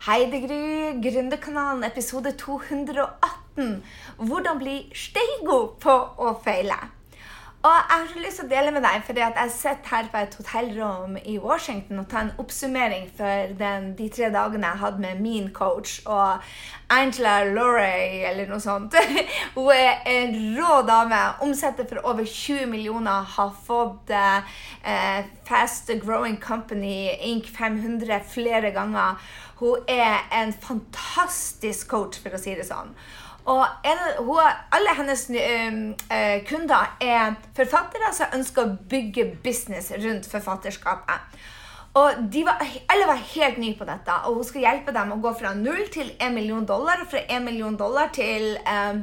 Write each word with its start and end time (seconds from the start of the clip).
Hei, 0.00 0.30
det 0.32 0.38
Gry, 0.40 1.00
Gründerkanalen, 1.02 1.84
episode 1.84 2.32
218. 2.32 3.82
Hvordan 4.16 4.56
bli 4.62 4.76
steigo 4.96 5.58
på 5.76 5.96
å 6.16 6.30
feile. 6.40 6.78
Og 7.60 7.72
jeg 7.76 8.06
har 8.08 8.22
lyst 8.24 8.38
til 8.40 8.46
å 8.46 8.48
dele 8.48 8.70
med 8.72 8.80
deg, 8.86 9.02
fordi 9.04 9.20
jeg 9.20 9.50
sitter 9.52 9.90
her 9.92 10.06
på 10.08 10.20
et 10.22 10.36
hotellrom 10.38 11.18
i 11.28 11.34
Washington 11.36 12.00
og 12.00 12.06
tar 12.08 12.22
en 12.22 12.30
oppsummering 12.40 13.10
for 13.18 13.52
den, 13.58 13.90
de 13.98 14.06
tre 14.08 14.30
dagene 14.32 14.70
jeg 14.70 14.80
hadde 14.80 15.02
med 15.02 15.20
min 15.20 15.50
coach 15.52 15.98
og 16.06 16.40
Angela 16.88 17.34
Laurie, 17.44 18.24
eller 18.30 18.48
noe 18.48 18.64
sånt. 18.64 18.96
Hun 19.58 19.68
er 19.74 20.00
en 20.08 20.32
rå 20.56 20.80
dame. 20.88 21.20
Omsetter 21.44 21.84
for 21.90 22.00
over 22.08 22.24
20 22.24 22.64
millioner. 22.72 23.28
Har 23.36 23.52
fått 23.68 24.08
eh, 24.08 25.28
Fast 25.44 25.92
Growing 26.00 26.40
Company 26.40 27.10
Inc. 27.28 27.52
500 27.60 28.24
flere 28.32 28.72
ganger. 28.72 29.20
Hun 29.60 29.84
er 29.84 30.24
en 30.32 30.56
fantastisk 30.56 31.92
coach, 31.92 32.24
for 32.24 32.32
å 32.32 32.40
si 32.40 32.56
det 32.56 32.64
sånn. 32.72 32.96
Og 33.50 33.64
en, 33.84 34.02
hun, 34.22 34.38
alle 34.72 34.92
hennes 34.94 35.24
uh, 35.34 36.36
kunder 36.46 36.92
er 37.02 37.38
forfattere 37.56 38.12
som 38.14 38.36
ønsker 38.36 38.62
å 38.62 38.76
bygge 38.90 39.26
business 39.42 39.90
rundt 39.98 40.28
forfatterskapet. 40.30 41.40
Og 41.98 42.36
var, 42.46 42.62
Alle 42.92 43.06
var 43.08 43.18
helt 43.32 43.58
nye 43.58 43.74
på 43.74 43.86
dette, 43.88 44.14
og 44.28 44.38
hun 44.38 44.46
skal 44.46 44.62
hjelpe 44.62 44.94
dem 44.94 45.10
å 45.10 45.18
gå 45.18 45.32
fra 45.40 45.50
null 45.58 45.88
til 45.90 46.12
1 46.22 46.36
million 46.36 46.66
dollar. 46.66 47.02
Og 47.02 47.10
fra 47.10 47.24
1 47.26 47.42
million 47.42 47.74
dollar 47.76 48.12
til 48.14 48.54
um, 48.62 49.02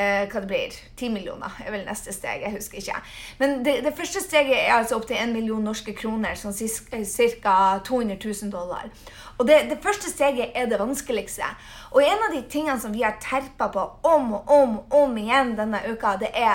uh, 0.00 0.24
hva 0.30 0.42
det 0.42 0.48
blir, 0.50 0.76
10 0.96 1.12
millioner 1.14 1.58
er 1.64 1.74
vel 1.74 1.84
neste 1.86 2.14
steg. 2.14 2.44
Jeg 2.44 2.54
husker 2.54 2.80
ikke. 2.80 2.98
Men 3.40 3.60
det, 3.66 3.78
det 3.84 3.94
første 3.96 4.22
steget 4.24 4.56
er 4.58 4.74
altså 4.76 4.98
opp 4.98 5.06
til 5.08 5.18
1 5.18 5.34
million 5.34 5.64
norske 5.64 5.94
kroner, 5.96 6.36
sånn 6.38 6.56
ca. 6.56 7.56
200 7.84 8.18
000 8.22 8.52
dollar. 8.52 8.90
Og 9.38 9.46
det, 9.48 9.62
det, 9.70 9.80
første 9.84 10.10
steget 10.10 10.56
er 10.56 10.68
det 10.70 10.80
vanskeligste. 10.80 11.48
Og 11.92 12.02
en 12.04 12.26
av 12.28 12.34
de 12.34 12.42
tingene 12.50 12.80
som 12.80 12.94
vi 12.94 13.04
har 13.04 13.18
terpa 13.22 13.68
på 13.72 13.86
om 14.08 14.36
og 14.38 14.52
om, 14.52 14.78
om 14.90 15.16
igjen 15.20 15.56
denne 15.58 15.82
uka, 15.90 16.16
det 16.20 16.32
er 16.32 16.54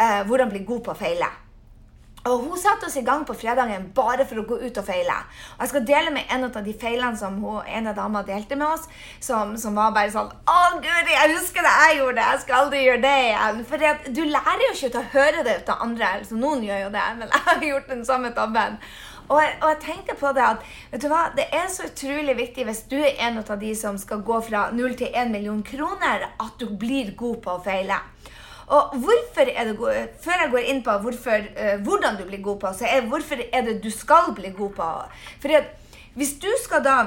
eh, 0.00 0.24
hvordan 0.28 0.52
bli 0.52 0.64
god 0.68 0.84
på 0.84 0.92
å 0.92 0.98
feile. 0.98 1.30
Og 2.26 2.44
Hun 2.44 2.58
satte 2.58 2.88
oss 2.88 2.96
i 2.98 3.04
gang 3.06 3.24
på 3.26 3.36
fredagen 3.38 3.88
bare 3.94 4.26
for 4.28 4.40
å 4.40 4.46
gå 4.48 4.58
ut 4.64 4.80
og 4.80 4.86
feile. 4.86 5.16
Og 5.56 5.64
Jeg 5.64 5.72
skal 5.72 5.86
dele 5.86 6.14
med 6.14 6.32
en 6.34 6.46
av 6.48 6.56
de 6.64 6.74
feilene 6.74 7.16
som 7.16 7.38
hun, 7.42 7.88
av 7.88 7.96
damene 7.96 8.24
delte 8.26 8.58
med 8.58 8.66
oss, 8.68 8.88
som, 9.20 9.54
som, 9.60 9.76
var 9.78 9.94
bare 9.96 10.12
sånn 10.12 10.28
Å, 10.28 10.56
guri, 10.82 11.14
jeg 11.14 11.36
husker 11.36 11.64
det 11.64 11.74
jeg 11.82 12.00
gjorde! 12.00 12.30
Jeg 12.32 12.42
skal 12.44 12.64
aldri 12.64 12.84
gjøre 12.84 13.04
det 13.04 13.16
igjen. 13.26 13.60
For 13.68 13.86
du 14.16 14.24
lærer 14.24 14.64
jo 14.66 14.72
ikke 14.74 14.94
til 14.96 15.02
å 15.02 15.12
høre 15.14 15.44
det 15.46 15.60
ut 15.60 15.70
av 15.74 15.84
andre. 15.86 16.14
Altså, 16.18 16.40
noen 16.40 16.66
gjør 16.66 16.88
jo 16.88 16.96
det, 16.96 17.06
men 17.20 17.30
jeg 17.36 17.46
har 17.46 17.68
gjort 17.70 17.94
den 17.94 18.04
samme 18.08 18.34
tabben. 18.36 18.82
Og 19.28 19.42
jeg, 19.42 19.56
og 19.60 19.68
jeg, 19.68 19.80
tenker 19.84 20.16
på 20.16 20.30
det 20.32 20.44
at 20.44 20.62
vet 20.92 21.02
du 21.04 21.10
hva, 21.12 21.26
det 21.36 21.44
er 21.52 21.66
så 21.68 21.84
utrolig 21.90 22.32
viktig 22.38 22.64
hvis 22.64 22.86
du 22.88 22.96
er 22.96 23.18
en 23.26 23.42
av 23.42 23.50
de 23.60 23.74
som 23.76 23.98
skal 24.00 24.22
gå 24.24 24.38
fra 24.46 24.68
0 24.72 24.94
til 24.96 25.12
1 25.12 25.34
million 25.34 25.60
kroner, 25.64 26.30
at 26.40 26.54
du 26.60 26.70
blir 26.80 27.12
god 27.18 27.42
på 27.44 27.58
å 27.58 27.60
feile. 27.64 28.00
Og 28.68 28.98
hvorfor 29.00 29.48
er 29.48 29.64
det 29.64 29.76
god, 29.78 30.08
Før 30.20 30.42
jeg 30.42 30.50
går 30.52 30.66
inn 30.72 30.82
på 30.84 30.96
hvorfor, 31.04 31.46
uh, 31.56 31.76
hvordan 31.84 32.18
du 32.18 32.24
blir 32.28 32.42
god 32.42 32.58
på, 32.60 32.72
så 32.76 32.88
er 32.88 33.06
hvorfor 33.08 33.40
er 33.52 33.64
det 33.64 33.78
du 33.84 33.90
skal 33.90 34.34
bli 34.36 34.52
god 34.56 34.74
på. 34.76 34.90
Fordi 35.40 35.54
at 35.54 35.72
hvis 36.14 36.34
du 36.42 36.50
skal 36.64 36.84
da 36.84 36.98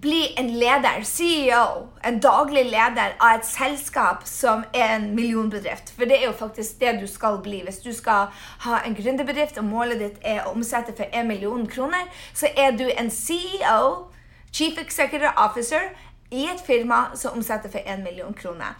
bli 0.00 0.34
en 0.38 0.48
leder, 0.50 1.04
CEO, 1.04 1.88
en 2.04 2.20
daglig 2.20 2.64
leder 2.64 3.12
av 3.20 3.38
et 3.38 3.46
selskap 3.46 4.24
som 4.24 4.64
er 4.74 4.94
en 4.96 5.10
millionbedrift. 5.14 5.92
For 5.96 6.08
det 6.08 6.20
er 6.20 6.30
jo 6.30 6.36
faktisk 6.38 6.80
det 6.80 6.94
du 7.00 7.06
skal 7.06 7.38
bli. 7.44 7.60
Hvis 7.64 7.82
du 7.84 7.92
skal 7.92 8.32
ha 8.64 8.80
en 8.86 8.96
gründerbedrift 8.96 9.58
og 9.60 9.68
målet 9.68 10.00
ditt 10.00 10.24
er 10.24 10.46
å 10.46 10.54
omsette 10.56 10.96
for 10.96 11.12
1 11.12 11.28
million 11.28 11.66
kroner, 11.68 12.08
så 12.34 12.48
er 12.56 12.72
du 12.76 12.86
en 12.88 13.10
CEO, 13.10 14.08
Chief 14.52 14.80
Executive 14.80 15.34
Officer, 15.36 15.92
i 16.32 16.46
et 16.48 16.60
firma 16.66 17.10
som 17.14 17.36
omsetter 17.36 17.68
for 17.68 17.84
1 17.84 18.00
million 18.00 18.32
kroner. 18.34 18.72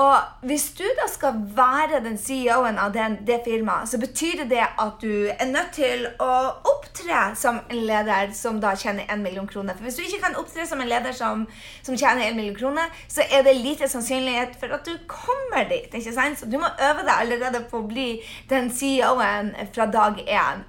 Og 0.00 0.46
hvis 0.48 0.70
du 0.78 0.84
da 0.96 1.04
skal 1.12 1.36
være 1.56 2.00
den 2.04 2.16
CEO-en 2.18 2.78
av 2.80 2.92
den, 2.94 3.18
det 3.28 3.42
firmaet, 3.44 3.90
så 3.90 3.98
betyr 4.00 4.46
det 4.48 4.62
at 4.64 5.02
du 5.02 5.28
er 5.28 5.48
nødt 5.50 5.74
til 5.76 6.06
å 6.22 6.30
opptre 6.72 7.18
som 7.36 7.58
en 7.68 7.82
leder 7.84 8.32
som 8.36 8.62
da 8.62 8.72
tjener 8.80 9.10
1 9.12 9.20
million 9.20 9.48
kroner. 9.50 9.76
For 9.76 9.84
hvis 9.84 9.98
du 9.98 10.06
ikke 10.06 10.22
kan 10.24 10.38
opptre 10.40 10.64
som 10.68 10.80
en 10.80 10.88
leder 10.88 11.12
som, 11.16 11.44
som 11.84 11.98
tjener 12.00 12.30
1 12.30 12.38
million 12.38 12.56
kroner, 12.56 12.88
så 13.12 13.26
er 13.28 13.44
det 13.44 13.58
lite 13.58 13.90
sannsynlighet 13.92 14.56
for 14.60 14.72
at 14.78 14.88
du 14.88 14.94
kommer 15.10 15.68
dit. 15.68 15.92
ikke 15.92 16.14
sant? 16.16 16.40
Så 16.40 16.48
du 16.48 16.56
må 16.62 16.70
øve 16.80 17.04
deg 17.04 17.16
allerede 17.16 17.64
på 17.68 17.82
å 17.82 17.90
bli 17.90 18.08
den 18.48 18.72
CEO-en 18.72 19.52
fra 19.74 19.90
dag 19.90 20.22
én. 20.26 20.64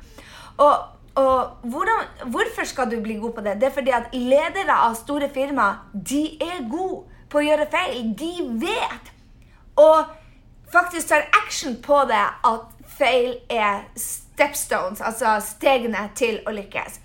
Og 0.58 0.98
og 1.12 1.68
hvordan, 1.68 2.06
hvorfor 2.32 2.64
skal 2.64 2.88
du 2.88 3.02
bli 3.04 3.18
god 3.20 3.34
på 3.36 3.42
det? 3.44 3.58
Det 3.60 3.68
er 3.68 3.74
fordi 3.76 3.92
at 3.92 4.14
ledere 4.16 4.78
av 4.88 4.94
store 4.96 5.28
firmaer 5.30 5.82
de 5.92 6.22
er 6.40 6.62
gode 6.72 7.02
på 7.32 7.42
å 7.42 7.44
gjøre 7.46 7.68
feil. 7.72 8.14
De 8.16 8.32
vet 8.62 9.11
og 9.82 10.12
faktisk 10.72 11.12
tar 11.12 11.28
action 11.44 11.78
på 11.84 12.04
det 12.10 12.22
at 12.48 12.88
feil 12.98 13.36
er 13.50 13.84
stepstones, 13.98 15.02
altså 15.02 15.40
stegene 15.44 16.08
til 16.18 16.40
å 16.46 16.54
lykkes. 16.56 17.00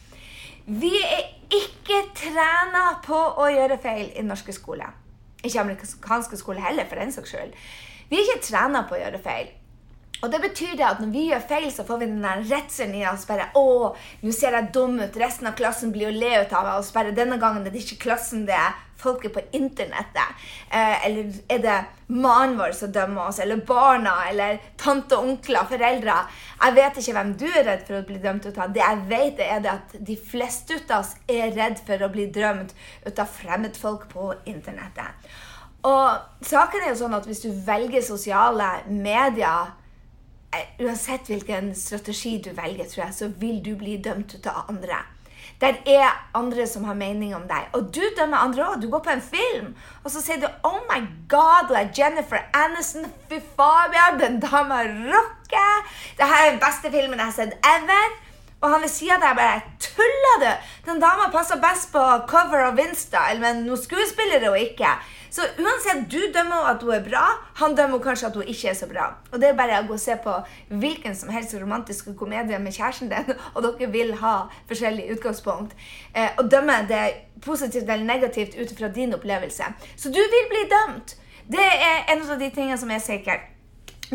Vi 0.67 0.93
er 0.99 1.27
ikke 1.57 2.01
trena 2.19 2.97
på 3.05 3.19
å 3.39 3.51
gjøre 3.53 3.79
feil 3.83 4.09
i 4.19 4.25
norske 4.27 4.55
skole. 4.55 4.89
Ikke 5.45 5.63
amerikanske 5.63 6.39
skole 6.41 6.63
heller, 6.65 6.89
for 6.91 6.99
den 6.99 7.15
saks 7.15 7.35
skyld. 7.35 7.55
Vi 8.11 8.19
er 8.19 8.27
ikke 8.27 8.49
trena 8.49 8.83
på 8.87 8.97
å 8.97 9.01
gjøre 9.01 9.23
feil. 9.23 9.53
Og 10.25 10.33
det 10.33 10.41
betyr 10.41 10.77
det 10.79 10.87
at 10.87 11.01
når 11.03 11.11
vi 11.13 11.27
gjør 11.29 11.43
feil, 11.49 11.69
så 11.73 11.85
får 11.87 12.01
vi 12.01 12.09
den 12.09 12.25
der 12.25 12.43
redselen 12.49 12.97
i 12.97 13.05
oss. 13.07 13.27
bare, 13.29 13.51
å, 13.55 13.93
nå 14.23 14.33
ser 14.33 14.57
jeg 14.57 14.73
dum 14.75 14.97
ut. 14.99 15.19
Resten 15.21 15.51
av 15.51 15.57
klassen 15.59 15.93
blir 15.93 16.09
jo 16.09 16.19
le 16.19 16.33
ut 16.43 16.55
av. 16.57 16.71
Og 16.79 16.89
bare, 16.95 17.15
denne 17.15 17.39
gangen 17.43 17.67
er 17.67 17.75
det 17.75 17.85
ikke 17.85 18.09
klassen, 18.09 18.47
det 18.49 18.57
er 18.57 18.75
folket 19.01 19.35
på 19.35 19.43
internettet. 19.57 20.43
Eh, 20.71 21.07
eller 21.07 21.39
er 21.53 21.63
det 21.65 21.77
mannen 22.07 22.59
vår 22.59 22.75
som 22.79 22.93
dømmer 22.93 23.29
oss? 23.29 23.41
Eller 23.43 23.63
barna? 23.69 24.17
Eller 24.31 24.61
tante 24.81 25.19
og 25.19 25.31
onkler? 25.31 25.69
Foreldre? 25.71 26.19
Jeg 26.63 26.77
vet 26.81 27.01
ikke 27.03 27.17
hvem 27.19 27.33
du 27.41 27.47
er 27.49 27.67
redd 27.71 27.87
for 27.89 28.01
å 28.01 28.05
bli 28.09 28.21
dømt 28.23 28.47
ut 28.49 28.59
av. 28.59 28.75
Det 28.75 28.85
jeg 28.85 29.03
vet, 29.13 29.43
er 29.47 29.71
at 29.73 29.97
de 30.11 30.19
fleste 30.19 30.81
av 30.89 31.01
oss 31.01 31.17
er 31.29 31.55
redd 31.57 31.81
for 31.87 32.03
å 32.03 32.13
bli 32.13 32.29
drømt 32.35 32.77
ut 33.07 33.19
av 33.23 33.33
fremmedfolk 33.39 34.09
på 34.13 34.31
internettet. 34.45 35.33
Og 35.87 36.47
saken 36.47 36.83
er 36.83 36.95
jo 36.95 37.03
sånn 37.05 37.15
at 37.15 37.27
hvis 37.29 37.45
du 37.45 37.51
velger 37.67 38.03
sosiale 38.03 38.79
medier 38.91 39.75
Eh, 40.57 40.87
uansett 40.87 41.29
hvilken 41.29 41.75
strategi 41.75 42.39
du 42.45 42.51
velger, 42.51 42.85
tror 42.85 43.05
jeg, 43.05 43.15
så 43.15 43.29
vil 43.29 43.65
du 43.65 43.75
bli 43.77 43.97
dømt 43.97 44.35
ut 44.35 44.47
av 44.47 44.71
andre. 44.71 45.03
Det 45.61 45.71
er 45.89 46.11
andre 46.37 46.67
som 46.69 46.85
har 46.85 46.95
mening 46.95 47.33
om 47.37 47.47
deg. 47.49 47.71
Og 47.73 47.89
du 47.95 48.03
dømmer 48.19 48.45
andre 48.45 48.67
òg. 48.67 48.83
Du 48.83 48.91
går 48.93 49.01
på 49.07 49.15
en 49.15 49.23
film, 49.25 49.71
og 50.05 50.11
så 50.11 50.21
sier 50.21 50.41
du 50.41 50.47
'Oh 50.47 50.81
my 50.91 51.01
God, 51.29 51.73
like 51.73 51.97
Jennifer 51.97 52.39
Aniston. 52.55 53.07
Fy 53.29 53.41
faen, 53.57 54.21
den 54.21 54.41
dama 54.41 54.83
rocker!' 54.83 55.83
Dette 56.19 56.33
er 56.33 56.51
den 56.51 56.61
beste 56.61 56.91
filmen 56.91 57.19
jeg 57.19 57.27
har 57.27 57.33
sett 57.33 57.53
ever. 57.65 58.07
Og 58.61 58.71
han 58.71 58.83
ved 58.83 58.89
sida 58.89 59.15
deg 59.15 59.37
bare 59.37 59.63
'Tuller 59.81 60.37
du?' 60.41 60.91
Den 60.91 61.01
dama 61.01 61.31
passer 61.33 61.57
best 61.57 61.93
på 61.93 62.05
cover 62.27 62.61
av 62.67 62.77
Vinstyle, 62.77 63.41
men 63.41 63.65
noen 63.67 63.83
skuespillere 63.83 64.51
og 64.51 64.59
ikke. 64.59 64.89
Så 65.37 65.45
uansett, 65.61 66.07
du 66.09 66.21
dømmer 66.33 66.71
at 66.71 66.81
hun 66.81 66.95
er 66.97 67.03
bra, 67.05 67.25
han 67.59 67.75
dømmer 67.77 68.01
kanskje 68.01 68.31
at 68.31 68.37
hun 68.39 68.47
ikke 68.49 68.71
er 68.71 68.77
så 68.79 68.87
bra. 68.89 69.09
Og 69.33 69.41
det 69.41 69.51
er 69.51 69.59
bare 69.59 69.83
å 69.83 69.89
gå 69.89 69.97
og 69.99 70.01
se 70.01 70.15
på 70.25 70.33
hvilken 70.81 71.17
som 71.19 71.33
helst 71.35 71.53
romantiske 71.61 72.15
komedie 72.17 72.57
med 72.63 72.73
kjæresten 72.73 73.11
din, 73.13 73.35
og 73.55 73.67
dere 73.67 73.91
vil 73.93 74.15
ha 74.23 74.37
forskjellig 74.71 75.11
utgangspunkt. 75.17 75.77
Eh, 76.15 76.31
og 76.41 76.49
dømme 76.53 76.79
det 76.89 77.03
positivt 77.45 77.85
eller 77.85 78.09
negativt 78.09 78.57
ut 78.57 78.73
fra 78.79 78.89
din 78.89 79.13
opplevelse. 79.19 79.69
Så 79.97 80.15
du 80.15 80.23
vil 80.23 80.49
bli 80.55 80.65
dømt. 80.73 81.19
Det 81.53 81.69
er 81.91 82.09
en 82.15 82.25
av 82.25 82.41
de 82.41 82.51
tingene 82.51 82.81
som 82.81 82.91
er 82.91 83.05
sikkert. 83.05 83.53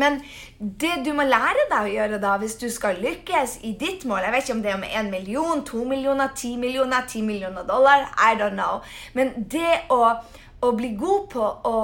Men 0.00 0.18
det 0.58 0.92
du 1.04 1.12
må 1.14 1.24
lære 1.28 1.66
deg 1.70 1.86
å 1.86 1.92
gjøre 1.92 2.18
da, 2.22 2.36
hvis 2.40 2.56
du 2.60 2.68
skal 2.72 3.00
lykkes 3.02 3.58
i 3.68 3.74
ditt 3.78 4.06
mål 4.08 4.24
Jeg 4.24 4.32
vet 4.34 4.46
ikke 4.46 4.56
om 4.56 4.62
det 4.64 4.70
er 4.72 4.78
med 4.80 4.94
1 5.00 5.10
million, 5.12 5.64
2 5.68 5.84
millioner, 5.88 6.32
10 6.34 6.56
millioner, 6.62 7.04
10 7.08 7.26
millioner 7.28 7.66
dollar. 7.68 8.08
I 8.16 8.32
don't 8.40 8.56
know. 8.56 8.80
Men 9.12 9.34
det 9.52 9.82
å 9.92 10.16
å 10.62 10.70
bli 10.78 10.92
god 10.98 11.28
på 11.32 11.46
å 11.66 11.78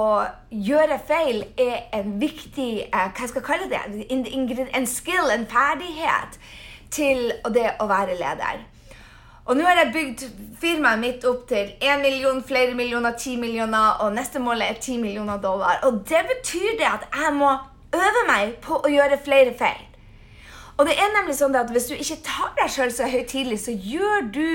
gjøre 0.49 0.99
feil 1.07 1.43
er 1.59 1.89
en 1.97 2.15
viktig 2.21 2.71
uh, 2.93 3.09
hva 3.11 3.27
skal 3.27 3.41
jeg 3.41 3.47
kalle 3.47 3.69
det, 3.71 3.81
en 4.09 4.87
skill, 4.87 5.31
en 5.33 5.47
ferdighet, 5.49 6.39
til 6.89 7.29
det 7.53 7.75
å 7.83 7.85
være 7.89 8.15
leder. 8.17 8.63
Og 9.49 9.57
nå 9.57 9.65
har 9.65 9.79
jeg 9.81 9.93
bygd 9.93 10.23
firmaet 10.61 11.01
mitt 11.01 11.23
opp 11.25 11.47
til 11.49 11.71
1 11.81 12.03
million, 12.03 12.41
flere 12.45 12.75
millioner, 12.77 13.15
10 13.17 13.37
millioner, 13.41 13.99
og 14.05 14.13
neste 14.13 14.41
mål 14.41 14.61
er 14.61 14.77
10 14.77 14.99
millioner 15.01 15.41
dollar. 15.41 15.81
Og 15.87 16.03
det 16.09 16.21
betyr 16.29 16.77
det 16.77 16.85
at 16.89 17.07
jeg 17.13 17.33
må 17.37 17.51
øve 17.97 18.25
meg 18.27 18.59
på 18.61 18.77
å 18.77 18.91
gjøre 18.93 19.17
flere 19.25 19.55
feil. 19.57 19.85
Og 20.77 20.85
det 20.87 20.95
er 20.95 21.09
nemlig 21.15 21.35
sånn 21.35 21.57
at 21.59 21.71
hvis 21.73 21.89
du 21.89 21.95
ikke 21.97 22.21
tar 22.23 22.53
deg 22.59 22.69
sjøl 22.71 22.93
så 22.93 23.09
høytidelig, 23.09 23.57
så 23.65 23.73
gjør 23.73 24.29
du 24.33 24.45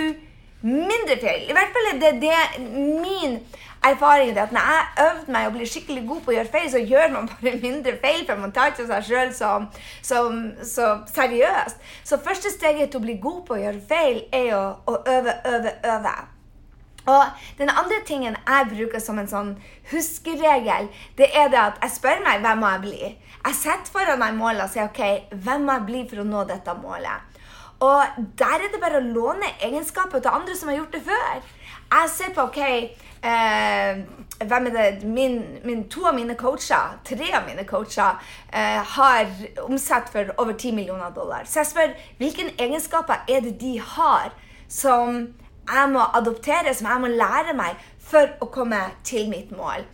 mindre 0.64 1.19
feil. 1.20 1.46
I 1.49 1.56
hvert 1.56 1.76
fall 1.76 1.90
er 1.93 2.00
det, 2.02 2.12
det 2.22 2.64
min 2.72 3.38
erfaring 3.84 4.31
er 4.32 4.43
at 4.43 4.52
når 4.52 4.69
jeg 4.70 5.06
øvde 5.06 5.32
meg 5.32 5.46
og 5.46 5.56
blir 5.56 5.69
skikkelig 5.69 6.05
god 6.08 6.20
på 6.25 6.32
å 6.32 6.37
gjøre 6.38 6.52
feil, 6.52 6.69
så 6.72 6.81
gjør 6.81 7.11
man 7.12 7.31
bare 7.32 7.56
mindre 7.66 7.96
feil, 8.02 8.22
for 8.26 8.40
man 8.40 8.55
tar 8.56 8.72
ikke 8.72 8.87
seg 8.88 9.08
sjøl 9.08 9.34
som, 9.37 9.66
som, 10.02 10.38
så 10.64 10.93
seriøst. 11.14 11.82
Så 12.05 12.20
første 12.25 12.52
steget 12.55 12.93
til 12.93 13.02
å 13.02 13.05
bli 13.05 13.19
god 13.22 13.43
på 13.49 13.58
å 13.58 13.64
gjøre 13.64 13.82
feil, 13.88 14.22
er 14.32 14.55
å, 14.56 14.62
å 14.88 15.02
øve, 15.16 15.37
øve, 15.50 15.75
øve. 15.96 16.14
Og 17.05 17.25
den 17.58 17.69
andre 17.69 18.00
tingen 18.08 18.37
jeg 18.49 18.69
bruker 18.70 19.02
som 19.02 19.19
en 19.20 19.28
sånn 19.28 19.50
huskeregel, 19.90 20.88
det 21.19 21.28
er 21.37 21.50
det 21.52 21.61
at 21.61 21.82
jeg 21.84 21.99
spør 21.99 22.25
meg 22.25 22.40
hvem 22.40 22.64
må 22.64 22.72
jeg 22.72 22.84
bli. 22.87 23.12
Jeg 23.44 23.58
setter 23.58 23.93
foran 23.93 24.22
meg 24.22 24.38
målet 24.38 24.64
og 24.64 24.72
sier 24.72 24.88
OK, 24.88 25.02
hvem 25.44 25.66
må 25.69 25.76
jeg 25.76 25.88
bli 25.90 26.05
for 26.08 26.22
å 26.22 26.28
nå 26.28 26.46
dette 26.49 26.76
målet? 26.81 27.33
Og 27.81 28.05
der 28.38 28.61
er 28.62 28.71
det 28.73 28.81
bare 28.82 29.00
å 29.00 29.06
låne 29.06 29.50
egenskaper 29.65 30.23
til 30.23 30.35
andre 30.35 30.56
som 30.56 30.71
har 30.71 30.79
gjort 30.79 30.94
det 30.94 31.03
før. 31.06 31.41
Jeg 31.94 32.11
ser 32.11 32.35
på 32.35 32.47
OK 32.49 32.61
eh, 32.62 33.99
hvem 34.44 34.67
er 34.67 34.75
det? 34.75 35.09
Min, 35.09 35.37
min, 35.65 35.85
to 35.88 36.06
av 36.09 36.15
mine 36.17 36.37
coacher, 36.38 36.99
tre 37.05 37.31
av 37.35 37.47
mine 37.49 37.65
coacher, 37.69 38.19
eh, 38.53 38.81
har 38.97 39.31
omsatt 39.65 40.11
for 40.12 40.32
over 40.38 40.53
10 40.53 40.73
millioner 40.73 41.11
dollar. 41.15 41.44
Så 41.44 41.61
jeg 41.62 41.71
spør 41.71 41.94
hvilke 42.19 42.50
egenskaper 42.59 43.25
er 43.29 43.41
det 43.41 43.59
de 43.61 43.79
har 43.81 44.32
som 44.69 45.26
jeg 45.65 45.91
må 45.93 46.05
adoptere, 46.15 46.75
som 46.75 46.91
jeg 46.91 47.00
må 47.00 47.12
lære 47.12 47.55
meg 47.56 47.79
for 48.05 48.35
å 48.41 48.50
komme 48.53 48.81
til 49.05 49.31
mitt 49.31 49.53
mål. 49.56 49.87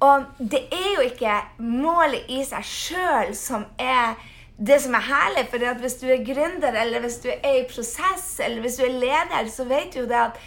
Og 0.00 0.24
det 0.38 0.62
er 0.72 0.92
jo 0.94 1.02
ikke 1.04 1.34
målet 1.60 2.30
i 2.32 2.40
seg 2.48 2.64
sjøl 2.64 3.34
som 3.36 3.66
er 3.76 4.16
det 4.66 4.80
som 4.82 4.94
er 4.94 5.06
herlig. 5.08 5.46
For 5.50 5.80
hvis 5.80 5.98
du 6.00 6.06
er 6.06 6.24
gründer, 6.24 6.80
eller 6.82 7.00
hvis 7.00 7.20
du 7.24 7.28
er 7.32 7.60
i 7.60 7.68
prosess, 7.68 8.40
eller 8.44 8.60
hvis 8.60 8.80
du 8.80 8.84
er 8.84 8.98
leder, 9.04 9.48
så 9.48 9.64
vet 9.64 9.94
du 9.94 10.04
det 10.04 10.20
at 10.26 10.40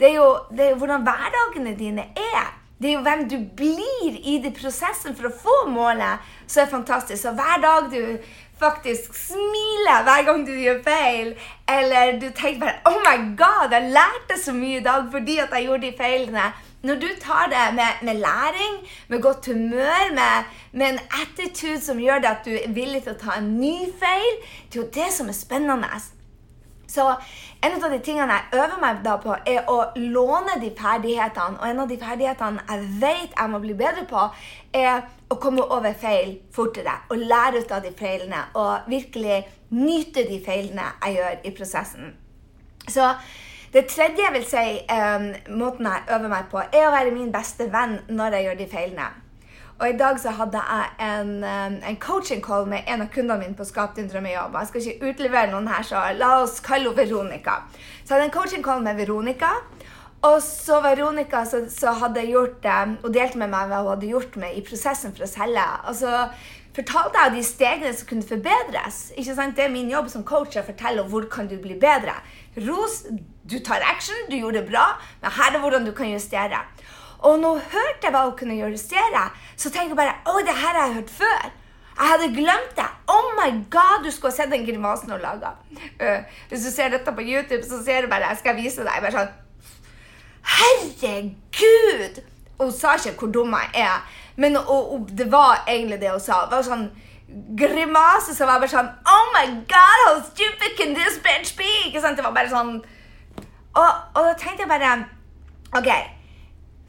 det 0.00 0.10
er 0.10 0.14
jo, 0.16 0.28
det 0.50 0.64
er 0.64 0.70
jo 0.70 0.80
hvordan 0.80 1.04
hverdagene 1.04 1.78
dine 1.78 2.06
er. 2.16 2.56
Det 2.80 2.88
er 2.88 2.94
jo 2.94 3.02
hvem 3.04 3.26
du 3.28 3.36
blir 3.56 4.14
i 4.24 4.38
den 4.40 4.54
prosessen 4.56 5.16
for 5.16 5.28
å 5.28 5.34
få 5.42 5.56
målet, 5.68 6.22
som 6.48 6.62
er 6.62 6.70
fantastisk. 6.70 7.20
Så 7.22 7.34
hver 7.36 7.60
dag 7.60 7.90
du 7.92 8.16
faktisk 8.60 9.12
smiler 9.16 10.06
hver 10.06 10.24
gang 10.24 10.46
du 10.46 10.54
gjør 10.56 10.80
feil, 10.84 11.34
eller 11.68 12.16
du 12.20 12.30
tenker 12.30 12.60
bare 12.60 12.80
'Oh 12.86 13.00
my 13.04 13.36
God, 13.36 13.72
jeg 13.72 13.92
lærte 13.92 14.40
så 14.40 14.52
mye 14.52 14.80
i 14.80 14.84
dag 14.84 15.12
fordi 15.12 15.38
at 15.38 15.52
jeg 15.52 15.64
gjorde 15.64 15.86
de 15.86 15.96
feilene'. 16.00 16.52
Når 16.82 16.94
du 16.94 17.08
tar 17.20 17.50
det 17.52 17.74
med, 17.76 18.00
med 18.02 18.20
læring, 18.22 18.76
med 19.08 19.22
godt 19.22 19.46
humør, 19.46 20.14
med, 20.14 20.44
med, 20.72 20.86
en 20.86 20.98
attitude 21.22 21.80
som 21.80 21.98
gjør 21.98 22.22
det 22.24 22.30
at 22.30 22.44
du 22.44 22.50
er 22.50 22.72
villig 22.72 23.02
til 23.04 23.12
å 23.12 23.20
ta 23.20 23.36
en 23.36 23.52
ny 23.60 23.76
feil, 24.00 24.40
det 24.72 24.78
er 24.78 24.82
jo 24.82 24.88
det 24.94 25.10
som 25.12 25.28
er 25.28 25.36
spennende. 25.36 25.90
Så 26.90 27.04
en 27.62 27.76
av 27.76 27.92
de 27.92 27.98
tingene 28.02 28.34
jeg 28.34 28.62
øver 28.62 28.80
meg 28.82 29.02
da 29.04 29.18
på, 29.22 29.36
er 29.46 29.68
å 29.70 29.92
låne 30.00 30.56
de 30.62 30.72
ferdighetene. 30.78 31.60
Og 31.60 31.68
en 31.68 31.82
av 31.84 31.90
de 31.90 31.98
ferdighetene 32.00 32.64
jeg 32.70 32.88
vet 33.02 33.36
jeg 33.36 33.52
må 33.52 33.60
bli 33.62 33.76
bedre 33.78 34.06
på, 34.10 34.24
er 34.74 35.04
å 35.30 35.38
komme 35.42 35.68
over 35.68 35.94
feil 36.00 36.38
fortere. 36.54 36.96
Og 37.12 37.20
lære 37.20 37.62
ut 37.62 37.76
av 37.76 37.84
de 37.84 37.92
feilene. 37.94 38.42
Og 38.58 38.90
virkelig 38.90 39.44
nyte 39.76 40.24
de 40.26 40.40
feilene 40.46 40.88
jeg 41.04 41.20
gjør 41.20 41.38
i 41.44 41.54
prosessen. 41.60 42.10
Så 42.88 43.12
det 43.72 43.86
tredje 43.86 44.24
jeg 44.24 44.34
vil 44.34 44.46
si, 44.50 44.66
um, 44.90 45.26
måten 45.58 45.86
jeg 45.86 46.06
øver 46.10 46.30
meg 46.32 46.48
på, 46.50 46.62
er 46.72 46.88
å 46.88 46.94
være 46.94 47.14
min 47.14 47.32
beste 47.34 47.68
venn 47.70 48.00
når 48.10 48.36
jeg 48.36 48.48
gjør 48.48 48.58
de 48.58 48.70
feilene. 48.72 49.10
Og 49.80 49.88
i 49.88 49.96
dag 49.96 50.18
så 50.20 50.34
hadde 50.36 50.60
jeg 50.60 50.88
en, 51.06 51.30
en 51.44 51.96
coaching 52.02 52.42
call 52.44 52.66
med 52.68 52.84
en 52.90 53.00
av 53.00 53.08
kundene 53.14 53.38
mine 53.40 53.56
på 53.56 53.64
Skap 53.64 53.94
din 53.96 54.10
drømmejobb. 54.12 54.58
Jeg 54.58 54.68
skal 54.68 54.82
ikke 54.82 55.12
utlevere 55.12 55.52
noen 55.54 55.70
her, 55.72 55.86
så 55.86 56.02
la 56.18 56.34
oss 56.42 56.58
kalle 56.60 56.90
henne 56.90 56.98
Veronica. 56.98 57.54
Så 58.02 58.12
jeg 58.12 58.18
hadde 58.18 58.26
en 58.28 58.34
coaching 58.34 58.66
call 58.66 58.84
med 58.84 59.00
Veronica. 59.00 59.54
Og 60.28 60.42
så 60.44 60.82
Veronica 60.84 61.46
så, 61.48 61.62
så 61.72 61.94
hadde 61.96 62.26
gjort, 62.28 62.66
og 63.00 63.08
delte 63.14 63.40
med 63.40 63.48
meg 63.54 63.70
hva 63.70 63.80
hun 63.80 63.94
hadde 63.94 64.10
gjort 64.10 64.36
med 64.42 64.58
i 64.58 64.64
prosessen 64.66 65.16
for 65.16 65.24
å 65.24 65.30
selge. 65.30 65.64
Og 65.88 65.96
så 66.02 66.26
fortalte 66.76 67.24
jeg 67.24 67.36
de 67.38 67.46
stegene 67.48 67.96
som 67.96 68.10
kunne 68.10 68.28
forbedres. 68.28 68.98
Ikke 69.16 69.38
sant? 69.38 69.56
Det 69.56 69.64
er 69.64 69.72
min 69.72 69.88
jobb 69.90 70.12
som 70.12 70.26
coach 70.28 70.60
å 70.60 70.66
fortelle 70.66 71.06
hvor 71.08 71.24
kan 71.32 71.48
du 71.48 71.56
bli 71.62 71.78
bedre. 71.80 72.18
Ros, 72.68 73.06
du 73.50 73.58
tar 73.64 73.82
action, 73.90 74.16
du 74.30 74.36
gjorde 74.36 74.60
det 74.60 74.70
bra, 74.70 74.86
men 75.22 75.34
her 75.36 75.56
er 75.56 75.62
hvordan 75.62 75.86
du 75.86 75.92
kan 75.96 76.12
justere. 76.12 76.62
Og 77.20 77.38
når 77.38 77.60
hørte 77.72 77.90
hørte 78.00 78.12
hva 78.14 78.28
hun 78.28 78.36
kunne 78.38 78.56
justere, 78.56 79.30
så 79.56 79.70
tenkte 79.70 79.92
jeg 79.92 79.96
bare 79.96 80.14
Å, 80.26 80.40
det 80.44 80.56
her 80.56 80.76
har 80.76 80.86
jeg 80.86 80.94
hørt 80.94 81.10
før. 81.10 81.50
Jeg 82.00 82.08
hadde 82.08 82.28
glemt 82.32 82.76
det. 82.76 82.86
Oh 83.12 83.34
my 83.36 83.50
god, 83.70 84.04
du 84.04 84.10
skulle 84.10 84.32
ha 84.32 84.36
sett 84.36 84.52
den 84.52 84.64
grimasen 84.64 85.10
hun 85.12 85.20
laga. 85.20 85.52
Uh, 86.00 86.06
øh, 86.06 86.22
hvis 86.48 86.64
du 86.64 86.70
ser 86.72 86.88
dette 86.88 87.12
på 87.12 87.20
YouTube, 87.20 87.62
så 87.68 87.82
ser 87.84 88.02
du 88.02 88.08
bare 88.08 88.30
Jeg 88.30 88.40
skal 88.40 88.56
vise 88.56 88.86
deg. 88.86 89.02
bare 89.02 89.12
sånn 89.12 89.36
Herregud! 90.50 92.22
Hun 92.60 92.72
sa 92.72 92.94
ikke 92.96 93.18
hvor 93.18 93.32
dum 93.32 93.54
jeg 93.56 93.84
er, 93.84 94.00
men 94.36 94.56
og, 94.56 94.92
og, 94.92 95.08
det 95.16 95.28
var 95.32 95.64
egentlig 95.68 96.00
det 96.00 96.10
hun 96.10 96.20
sa. 96.20 96.46
Det 96.48 96.56
var 96.56 96.64
sånn 96.64 96.88
grimase 97.56 98.34
som 98.34 98.48
var 98.48 98.58
bare 98.60 98.72
sånn 98.72 98.88
Oh 99.06 99.28
my 99.36 99.46
god, 99.68 100.00
how 100.06 100.16
stupid 100.24 100.76
can 100.78 100.96
this 100.96 101.20
bitch 101.24 101.52
be? 101.56 101.68
Ikke 101.88 102.00
sant? 102.00 102.16
Det 102.16 102.24
var 102.24 102.36
bare 102.36 102.52
sånn 102.52 102.80
Og, 103.74 103.90
og 104.14 104.24
da 104.24 104.32
tenkte 104.38 104.64
jeg 104.64 104.70
bare 104.70 104.94
OK. 105.78 105.90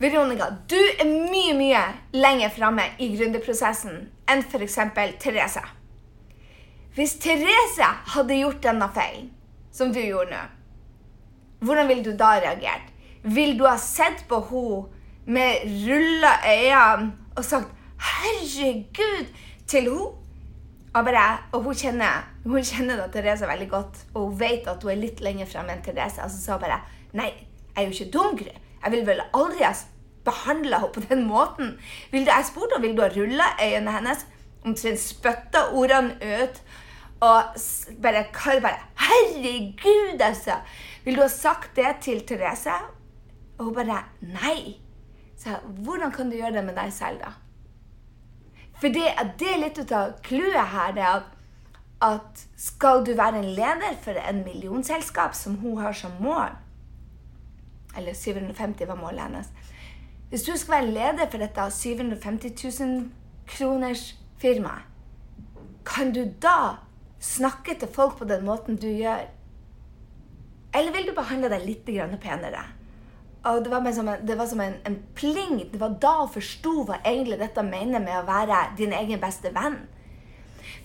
Veronica, 0.01 0.47
du 0.69 0.79
er 0.99 1.05
mye, 1.05 1.53
mye 1.53 1.81
lenger 2.17 2.49
framme 2.55 2.87
i 2.97 3.11
gründerprosessen 3.13 4.07
enn 4.31 4.41
f.eks. 4.41 4.79
Therese. 5.21 5.61
Hvis 6.95 7.13
Therese 7.21 7.89
hadde 8.15 8.39
gjort 8.39 8.63
denne 8.63 8.87
feilen, 8.95 9.29
som 9.71 9.93
du 9.93 10.01
gjorde 10.01 10.33
nå, 10.33 10.41
hvordan 11.61 11.91
ville 11.91 12.03
du 12.03 12.17
da 12.17 12.33
reagert? 12.41 12.89
Vil 13.21 13.53
du 13.59 13.67
ha 13.69 13.77
sett 13.77 14.25
på 14.27 14.41
henne 14.49 14.97
med 15.31 15.69
rulla 15.85 16.33
øyne 16.49 17.11
og 17.37 17.45
sagt 17.45 17.69
'herregud' 18.01 19.29
til 19.67 19.85
henne? 19.85 20.20
Bare, 20.91 21.37
og 21.55 21.63
hun 21.63 21.77
kjenner, 21.77 22.25
hun 22.43 22.65
kjenner 22.67 22.97
da 22.99 23.05
Therese 23.11 23.47
veldig 23.47 23.69
godt, 23.71 24.01
og 24.13 24.25
hun 24.25 24.39
vet 24.41 24.67
at 24.67 24.83
hun 24.83 24.91
er 24.91 24.99
litt 24.99 25.21
lenger 25.23 25.47
fremme 25.47 25.71
enn 25.71 25.83
Therese. 25.85 26.19
Og 26.19 26.31
så 26.33 26.41
sa 26.41 26.57
hun 26.57 26.65
bare 26.65 26.81
'Nei, 27.13 27.31
jeg 27.75 27.79
er 27.79 27.87
jo 27.87 27.95
ikke 27.95 28.11
dum, 28.11 28.37
Gry. 28.37 28.51
Jeg 28.83 28.91
vil 28.91 29.05
vel 29.07 29.21
aldri 29.33 29.63
ha 29.63 29.73
behandla 30.25 30.79
henne 30.81 30.93
på 30.93 31.03
den 31.09 31.25
måten. 31.27 31.79
Vil 32.11 32.25
du, 32.25 32.31
jeg 32.31 32.45
spurte 32.45 32.75
henne 32.75 32.87
vil 32.87 32.97
du 32.97 33.01
ha 33.01 33.09
rulla 33.09 33.47
øynene 33.63 33.95
hennes, 33.97 34.25
omtrent 34.65 34.99
spytta 34.99 35.67
ordene 35.73 36.17
ut. 36.19 36.61
Og 37.21 37.43
bare, 38.01 38.25
bare 38.61 38.77
Herregud, 38.97 40.21
altså! 40.21 40.59
Vil 41.03 41.15
du 41.15 41.21
ha 41.21 41.27
sagt 41.27 41.75
det 41.75 41.95
til 42.01 42.21
Therese? 42.27 42.73
Og 43.57 43.65
hun 43.65 43.75
bare 43.75 44.03
Nei. 44.21 44.77
Så 45.37 45.49
jeg, 45.49 45.59
hvordan 45.85 46.11
kan 46.11 46.29
du 46.29 46.35
gjøre 46.37 46.53
det 46.59 46.65
med 46.65 46.75
deg 46.77 46.93
selv, 46.93 47.21
da? 47.23 47.33
For 48.81 48.89
det, 48.89 49.11
det 49.39 49.49
er 49.51 49.61
litt 49.61 49.77
ut 49.77 49.91
av 49.93 50.15
clouet 50.25 50.73
her. 50.73 50.95
det 50.97 51.05
at, 51.05 51.29
at 52.01 52.45
skal 52.57 53.05
du 53.05 53.13
være 53.13 53.43
en 53.43 53.53
leder 53.55 53.97
for 54.01 54.17
en 54.17 54.43
millionselskap 54.43 55.37
som 55.37 55.59
hun 55.61 55.77
har 55.77 55.93
som 55.93 56.15
mål 56.19 56.55
Eller 57.97 58.13
750 58.17 58.87
var 58.87 58.97
målet 58.97 59.27
hennes 59.27 59.51
hvis 60.31 60.45
du 60.47 60.53
skal 60.55 60.71
være 60.71 60.91
leder 60.95 61.27
for 61.27 61.43
dette 61.43 61.63
750 61.75 62.53
000 62.79 63.09
kroners 63.51 64.15
firmaet, 64.39 64.85
kan 65.85 66.13
du 66.15 66.21
da 66.41 66.77
snakke 67.19 67.75
til 67.79 67.91
folk 67.91 68.15
på 68.17 68.25
den 68.29 68.45
måten 68.45 68.77
du 68.79 68.87
gjør? 68.87 69.25
Eller 70.71 70.95
vil 70.95 71.09
du 71.09 71.13
behandle 71.17 71.49
deg 71.51 71.65
litt 71.67 71.91
penere? 72.23 72.63
Og 73.43 73.63
det 73.63 73.71
var, 73.71 73.87
som 73.91 74.07
en, 74.07 74.27
det 74.27 74.37
var 74.37 74.45
som 74.45 74.59
en, 74.61 74.75
en 74.85 74.99
pling. 75.17 75.55
Det 75.71 75.79
var 75.81 75.95
da 76.01 76.11
hun 76.19 76.29
forsto 76.29 76.83
hva 76.85 76.99
egentlig 77.01 77.39
dette 77.41 77.63
mener 77.65 78.03
med 78.03 78.19
å 78.19 78.27
være 78.27 78.59
din 78.77 78.93
egen 78.93 79.21
beste 79.21 79.49
venn. 79.55 79.79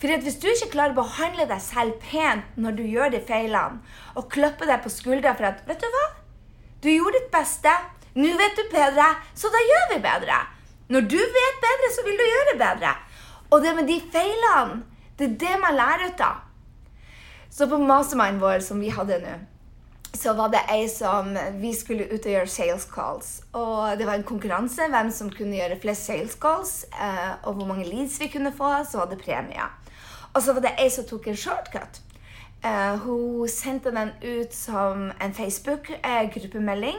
For 0.00 0.12
Hvis 0.24 0.38
du 0.40 0.46
ikke 0.48 0.72
klarer 0.72 0.94
å 0.94 1.02
behandle 1.02 1.46
deg 1.48 1.60
selv 1.60 1.98
pent 2.00 2.56
når 2.60 2.78
du 2.78 2.82
gjør 2.84 3.12
de 3.12 3.20
feilene, 3.28 3.82
og 4.16 4.30
klappe 4.32 4.68
deg 4.68 4.82
på 4.84 4.92
skuldra 4.92 5.34
for 5.36 5.48
at 5.50 5.66
'Vet 5.66 5.80
du 5.80 5.88
hva? 5.92 6.06
Du 6.82 6.88
gjorde 6.90 7.18
ditt 7.18 7.30
beste. 7.32 7.72
Nå 8.16 8.28
vet 8.40 8.56
du 8.56 8.62
bedre, 8.72 9.06
så 9.34 9.48
da 9.52 9.60
gjør 9.60 9.86
vi 9.92 10.00
bedre. 10.04 10.36
Når 10.88 11.00
du 11.00 11.18
vet 11.18 11.58
bedre, 11.60 11.88
så 11.92 12.04
vil 12.04 12.16
du 12.16 12.24
gjøre 12.24 12.58
bedre. 12.58 12.92
Og 13.50 13.62
det 13.62 13.74
med 13.76 13.88
de 13.88 14.00
feilene, 14.12 14.82
det 15.18 15.24
er 15.30 15.36
det 15.42 15.60
man 15.60 15.76
lærer 15.76 16.08
ut 16.08 16.20
av. 16.20 16.40
Så 17.50 17.68
på 17.68 17.78
mastermind 17.78 18.40
vår 18.40 18.60
som 18.64 18.80
vi 18.80 18.88
hadde 18.88 19.18
nå, 19.20 19.34
så 20.14 20.32
var 20.32 20.48
det 20.48 20.62
ei 20.72 20.86
som 20.88 21.36
Vi 21.60 21.72
skulle 21.74 22.06
ut 22.08 22.24
og 22.24 22.32
gjøre 22.32 22.50
sales 22.50 22.86
calls. 22.94 23.30
Og 23.52 23.98
det 23.98 24.06
var 24.06 24.18
en 24.18 24.26
konkurranse 24.26 24.88
hvem 24.90 25.10
som 25.12 25.30
kunne 25.30 25.58
gjøre 25.58 25.80
flest 25.82 26.06
sales 26.08 26.36
calls, 26.40 26.84
eh, 26.94 27.32
og 27.44 27.54
hvor 27.54 27.66
mange 27.66 27.84
leads 27.88 28.20
vi 28.20 28.30
kunne 28.32 28.52
få. 28.52 28.72
Så 28.90 28.98
var 28.98 29.10
det 29.10 29.20
premie. 29.24 29.68
Og 30.34 30.42
så 30.42 30.52
var 30.52 30.64
det 30.64 30.76
ei 30.80 30.88
som 30.90 31.04
tok 31.04 31.28
en 31.28 31.36
shortcut. 31.36 32.02
Uh, 32.64 32.96
hun 33.04 33.48
sendte 33.48 33.92
den 33.94 34.10
ut 34.24 34.54
som 34.54 35.10
en 35.22 35.34
Facebook-gruppemelding 35.34 36.96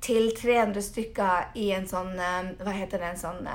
til 0.00 0.30
300 0.38 0.82
stykker 0.82 1.50
i 1.58 1.72
en 1.76 1.88
sånn 1.90 2.14
um, 2.14 2.52
Hva 2.62 2.72
heter 2.72 3.02
det? 3.02 3.10
En 3.10 3.20
sånn 3.20 3.48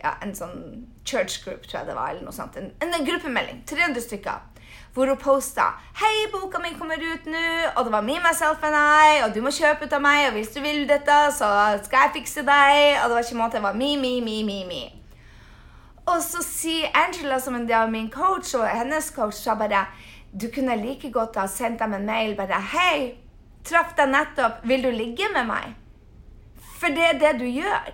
ja, 0.00 0.14
en 0.24 0.32
sånn 0.34 0.86
church 1.04 1.42
group, 1.44 1.66
tror 1.66 1.82
jeg 1.82 1.90
det 1.90 1.96
var. 1.98 2.14
eller 2.14 2.24
noe 2.24 2.32
sånt. 2.32 2.56
En, 2.56 2.70
en 2.80 3.04
gruppemelding. 3.04 3.62
300 3.68 4.04
stykker. 4.06 4.46
Hvor 4.94 5.06
hun 5.06 5.16
posta 5.16 5.62
'Hei, 5.94 6.30
boka 6.32 6.58
mi 6.58 6.74
kommer 6.78 6.98
ut 6.98 7.26
nå', 7.26 7.72
og 7.76 7.84
det 7.84 7.92
var 7.92 8.00
'Me, 8.00 8.18
myself 8.18 8.62
and 8.62 8.74
I', 8.74 9.22
og 9.24 9.34
'du 9.34 9.40
må 9.42 9.50
kjøpe 9.50 9.84
ut 9.84 9.92
av 9.92 10.02
meg', 10.02 10.26
og 10.26 10.32
'hvis 10.32 10.54
du 10.54 10.60
vil 10.60 10.88
dette, 10.88 11.32
så 11.32 11.78
skal 11.84 11.98
jeg 11.98 12.10
fikse 12.14 12.40
deg', 12.40 12.98
og 13.02 13.08
det 13.08 13.14
var 13.14 13.22
ikke 13.22 13.42
måte, 13.42 13.56
det 13.56 13.62
var 13.62 13.72
me, 13.72 13.96
me, 13.96 14.20
me, 14.20 14.42
me, 14.44 14.64
me. 14.66 14.82
Og 16.06 16.22
så 16.22 16.42
sier 16.42 16.86
Angela, 16.94 17.38
som 17.38 17.54
en 17.54 17.68
del 17.68 17.82
av 17.82 17.90
min 17.90 18.10
coach, 18.10 18.54
og 18.54 18.68
hennes 18.68 19.10
coach, 19.10 19.34
sa 19.34 19.54
bare 19.54 19.86
'Du 20.32 20.46
kunne 20.54 20.76
like 20.76 21.12
godt 21.12 21.36
ha 21.36 21.46
sendt 21.46 21.78
dem 21.78 21.94
en 21.94 22.06
mail 22.06 22.36
bare 22.36 22.60
'Hei, 22.60 23.14
Traff 23.64 23.94
deg 23.96 24.10
nettopp. 24.10 24.62
Vil 24.68 24.84
du 24.84 24.90
ligge 24.94 25.28
med 25.34 25.48
meg? 25.50 25.74
For 26.80 26.92
det 26.96 27.06
er 27.10 27.18
det 27.20 27.34
du 27.40 27.46
gjør. 27.48 27.90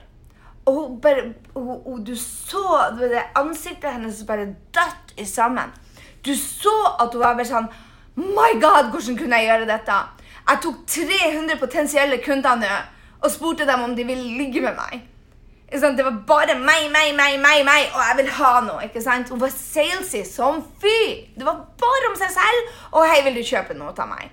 Og 0.66 0.98
bare, 1.02 1.32
hun, 1.54 1.80
hun, 1.84 2.04
du 2.04 2.14
så 2.18 2.92
det 2.98 3.22
ansiktet 3.38 3.92
hennes 3.94 4.22
bare 4.26 4.48
dødt 4.74 5.14
i 5.18 5.26
sammen. 5.26 5.74
Du 6.26 6.34
så 6.34 6.74
at 7.00 7.12
hun 7.14 7.22
var 7.22 7.36
bare 7.38 7.48
sånn 7.48 7.68
My 8.16 8.54
God, 8.60 8.90
hvordan 8.92 9.18
kunne 9.18 9.38
jeg 9.38 9.50
gjøre 9.50 9.68
dette? 9.68 9.96
Jeg 10.46 10.62
tok 10.64 10.78
300 10.88 11.58
potensielle 11.60 12.18
kunder 12.24 12.56
nå 12.60 12.72
og 13.24 13.30
spurte 13.32 13.66
dem 13.68 13.82
om 13.84 13.92
de 13.96 14.04
ville 14.06 14.38
ligge 14.38 14.62
med 14.64 14.76
meg. 14.78 15.04
Det 15.70 16.04
var 16.04 16.18
bare 16.26 16.54
meg, 16.54 16.86
meg, 16.94 17.10
meg, 17.18 17.40
meg, 17.42 17.64
meg, 17.66 17.88
og 17.90 18.00
jeg 18.00 18.16
vil 18.20 18.30
ha 18.38 18.52
noe. 18.62 18.84
ikke 18.86 19.02
sant? 19.02 19.28
Hun 19.28 19.40
var 19.40 19.50
salesy 19.50 20.22
som 20.24 20.62
fy. 20.80 20.98
Det 21.34 21.44
var 21.44 21.64
bare 21.82 22.10
om 22.12 22.16
seg 22.16 22.30
selv. 22.36 22.74
Og 22.92 23.06
hei, 23.10 23.24
vil 23.26 23.40
du 23.40 23.42
kjøpe 23.42 23.74
noe 23.74 23.90
av 23.90 24.08
meg? 24.08 24.30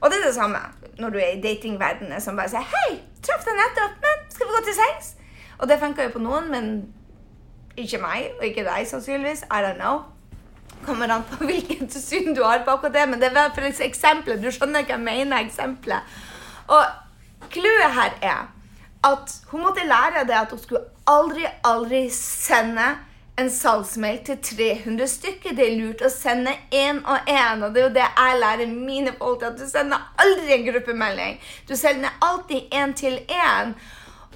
Og 0.00 0.10
det 0.10 0.20
er 0.20 0.26
det 0.28 0.34
samme 0.36 0.60
når 1.00 1.10
du 1.10 1.18
er 1.18 1.30
i 1.32 1.40
datingverdenen 1.42 2.20
som 2.20 2.36
bare 2.36 2.52
sier 2.52 2.66
hei, 2.70 2.98
traff 3.24 3.46
deg 3.46 3.56
nettopp, 3.58 3.94
men 4.04 4.26
skal 4.30 4.46
vi 4.46 4.52
gå 4.54 4.60
til 4.66 4.76
sengs? 4.76 5.14
Og 5.58 5.68
det 5.70 5.80
funka 5.80 6.04
jo 6.04 6.12
på 6.14 6.22
noen, 6.22 6.50
men 6.52 6.68
ikke 7.80 7.98
meg, 8.02 8.34
og 8.36 8.44
ikke 8.46 8.66
deg 8.66 8.86
sannsynligvis. 8.86 9.46
I 9.48 9.64
don't 9.64 9.80
know. 9.80 10.04
Kommer 10.86 11.08
an 11.08 11.24
på 11.30 11.44
hvilket 11.48 11.94
syn 11.96 12.34
du 12.34 12.42
har 12.44 12.64
på 12.64 12.76
akkurat 12.76 12.96
det, 12.96 13.06
men 13.10 13.22
det 13.22 13.32
var 13.34 13.54
for 13.56 13.64
eksempelet. 13.64 14.42
Du 14.42 14.50
skjønner 14.52 14.84
hva 14.84 14.96
jeg 14.96 15.04
mener, 15.04 15.40
eksempelet. 15.40 16.18
Og 16.68 17.48
clouet 17.52 17.96
her 17.98 18.20
er 18.22 18.44
at 19.04 19.34
hun 19.50 19.66
måtte 19.66 19.84
lære 19.84 20.24
det 20.28 20.36
at 20.38 20.52
hun 20.52 20.60
skulle 20.60 20.86
aldri, 21.06 21.44
aldri 21.64 22.06
sende 22.12 22.94
en 23.38 23.50
salgsmail 23.50 24.20
til 24.24 24.38
300 24.42 25.08
stykker. 25.08 25.56
Det 25.56 25.66
er 25.66 25.76
lurt 25.78 26.04
å 26.06 26.10
sende 26.12 26.54
én 26.70 27.00
og 27.02 27.28
én. 27.28 27.64
Og 27.66 27.74
det 27.74 27.82
er 27.82 27.88
jo 27.88 27.94
det 27.96 28.06
jeg 28.06 28.38
lærer 28.40 28.70
mine 28.70 29.12
folk 29.18 29.40
til. 29.40 29.50
At 29.50 29.58
du 29.58 29.66
sender 29.68 30.06
aldri 30.22 30.54
en 30.54 30.66
gruppemelding. 30.70 31.40
Du 31.68 31.74
sender 31.76 32.14
alltid 32.22 32.72
én 32.72 32.94
til 32.96 33.18
én. 33.28 33.74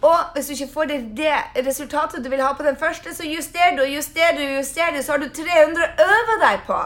Og 0.03 0.35
hvis 0.35 0.47
du 0.47 0.53
ikke 0.53 0.73
får 0.73 0.91
det, 1.19 1.33
resultatet 1.67 2.25
du 2.25 2.31
vil 2.31 2.43
ha 2.43 2.53
på 2.55 2.67
den 2.67 2.77
første, 2.77 3.15
så 3.15 3.27
justerer 3.27 3.77
du 3.77 3.83
og 3.83 3.91
justerer 3.91 4.37
du, 4.39 4.45
justerer 4.59 4.95
du, 4.95 5.03
så 5.03 5.17
har 5.17 5.23
du 5.23 5.29
300 5.29 5.89
å 5.89 6.07
øve 6.07 6.39
deg 6.45 6.63
på. 6.69 6.79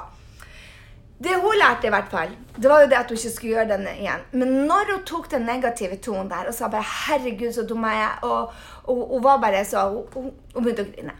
Det 1.22 1.36
hun 1.38 1.54
lærte, 1.54 1.86
i 1.86 1.92
hvert 1.92 2.08
fall, 2.10 2.32
det 2.56 2.70
var 2.70 2.82
jo 2.82 2.88
det 2.90 2.98
at 2.98 3.12
hun 3.12 3.18
ikke 3.18 3.34
skulle 3.34 3.52
gjøre 3.52 3.68
denne 3.76 3.92
igjen. 4.00 4.24
Men 4.32 4.54
når 4.66 4.94
hun 4.94 5.04
tok 5.06 5.28
den 5.30 5.44
negative 5.46 6.00
tonen 6.02 6.30
der 6.30 6.48
og 6.50 6.54
sa 6.54 6.68
bare 6.72 6.82
'herregud, 6.82 7.52
så 7.52 7.62
dum 7.62 7.84
jeg 7.84 8.02
er', 8.02 8.24
og, 8.24 8.52
hun 8.86 9.24
var 9.24 9.36
bare 9.36 9.64
så 9.64 10.04
Hun, 10.14 10.32
hun 10.54 10.64
begynte 10.64 10.82
å 10.82 10.92
grine. 10.92 11.12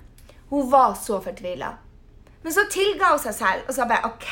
Hun 0.51 0.73
var 0.73 0.95
så 0.95 1.21
fortvila. 1.21 1.71
Men 2.43 2.53
så 2.53 2.65
tilga 2.71 3.13
hun 3.13 3.21
seg 3.23 3.35
selv 3.37 3.69
og 3.71 3.75
sa 3.77 3.85
bare 3.87 4.09
OK, 4.09 4.31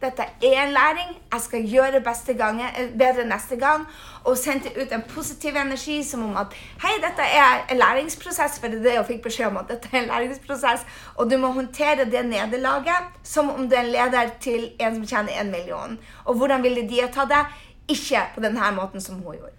dette 0.00 0.24
er 0.24 0.62
en 0.62 0.72
læring. 0.72 1.10
Jeg 1.32 1.40
skal 1.44 1.66
gjøre 1.68 2.34
gangen, 2.38 2.66
eh, 2.76 2.88
bedre 2.98 3.24
neste 3.28 3.56
gang. 3.56 3.86
Og 4.24 4.38
sendte 4.38 4.70
ut 4.80 4.92
en 4.92 5.02
positiv 5.02 5.56
energi 5.56 6.02
som 6.04 6.24
om 6.24 6.36
at 6.36 6.46
hei, 6.82 6.94
dette 7.02 7.22
er 7.22 7.66
en 7.70 7.76
læringsprosess. 7.76 8.60
For 8.60 8.68
det 8.68 8.78
er 8.78 8.82
det 8.82 8.96
hun 8.96 9.06
fikk 9.06 9.22
beskjed 9.22 9.46
om, 9.46 9.56
at 9.56 9.68
dette 9.68 9.88
er 9.92 10.02
en 10.02 10.08
læringsprosess. 10.08 10.86
Og 11.16 11.30
du 11.30 11.36
må 11.38 11.52
håndtere 11.52 12.04
det 12.04 12.24
nederlaget 12.26 13.12
som 13.22 13.50
om 13.50 13.68
du 13.68 13.76
er 13.76 13.80
en 13.80 13.92
leder 13.92 14.30
til 14.40 14.72
en 14.80 14.94
som 14.94 15.06
tjener 15.06 15.40
en 15.40 15.50
million. 15.50 15.98
Og 16.24 16.34
hvordan 16.34 16.62
ville 16.62 16.88
de 16.88 17.00
ha 17.00 17.08
tatt 17.08 17.28
det? 17.28 17.44
Ikke 17.88 18.24
på 18.34 18.40
denne 18.40 18.72
måten 18.72 19.00
som 19.00 19.14
hun 19.14 19.36
gjorde. 19.36 19.52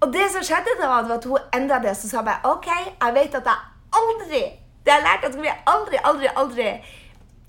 Og 0.00 0.12
det 0.12 0.30
som 0.32 0.42
skjedde, 0.42 0.78
da, 0.80 0.86
var 0.86 1.14
at 1.14 1.24
hun 1.24 1.38
endra 1.54 1.78
det. 1.78 1.96
Så 1.96 2.08
sa 2.08 2.22
bare 2.22 2.42
OK, 2.44 2.66
jeg 3.02 3.14
vet 3.14 3.34
at 3.34 3.44
jeg 3.46 3.58
aldri 3.92 4.46
det 4.86 4.94
har 4.94 5.00
jeg 5.00 5.08
lært 5.08 5.24
at 5.26 5.42
vi 5.42 5.50
aldri, 5.66 5.98
aldri, 6.04 6.28
aldri 6.40 6.66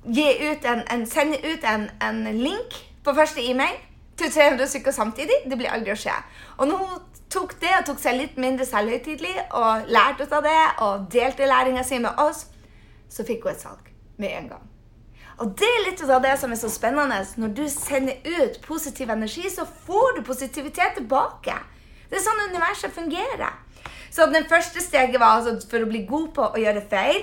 ut 0.07 0.65
en, 0.65 0.83
en, 0.91 1.05
sende 1.05 1.37
ut 1.43 1.63
en, 1.63 1.89
en, 2.01 2.23
link 2.37 2.77
på 3.03 3.13
første 3.13 3.43
e-mail 3.43 3.75
til 4.17 4.31
300 4.31 4.67
stykker 4.67 4.91
samtidig. 4.91 5.43
Det 5.45 5.57
blir 5.57 5.71
aldri 5.71 5.93
å 5.93 5.99
skje. 5.99 6.15
Og 6.57 6.67
når 6.69 6.83
hun 6.83 7.03
tok 7.29 7.57
det 7.61 7.73
og 7.79 7.85
tok 7.89 7.99
seg 8.01 8.17
litt 8.17 8.39
mindre 8.39 8.65
selvhøytidelig 8.65 9.35
og 9.59 9.91
lærte 9.91 10.25
ut 10.25 10.33
av 10.33 10.47
det 10.47 10.63
og 10.85 11.11
delte 11.13 11.49
læringa 11.49 11.83
si 11.83 11.99
med 11.99 12.19
oss, 12.23 12.45
så 13.09 13.27
fikk 13.27 13.45
hun 13.45 13.53
et 13.53 13.63
salg 13.63 13.93
med 14.17 14.33
en 14.33 14.49
gang. 14.55 14.65
Og 15.37 15.53
det 15.59 15.67
er 15.69 15.83
litt 15.85 16.01
av 16.01 16.23
det 16.23 16.33
som 16.41 16.51
er 16.51 16.57
så 16.57 16.69
spennende. 16.73 17.19
Når 17.37 17.53
du 17.53 17.65
sender 17.69 18.17
ut 18.25 18.57
positiv 18.65 19.11
energi, 19.13 19.45
så 19.53 19.67
får 19.85 20.17
du 20.17 20.23
positivitet 20.25 20.97
tilbake. 20.97 21.53
Det 22.09 22.17
er 22.17 22.25
sånn 22.25 22.47
universet 22.49 22.95
fungerer. 22.95 23.51
Så 24.09 24.25
den 24.31 24.47
første 24.49 24.81
steget 24.81 25.19
var 25.19 25.37
altså 25.37 25.69
for 25.69 25.83
å 25.83 25.89
bli 25.89 26.05
god 26.09 26.31
på 26.33 26.47
å 26.47 26.61
gjøre 26.61 26.85
feil. 26.89 27.21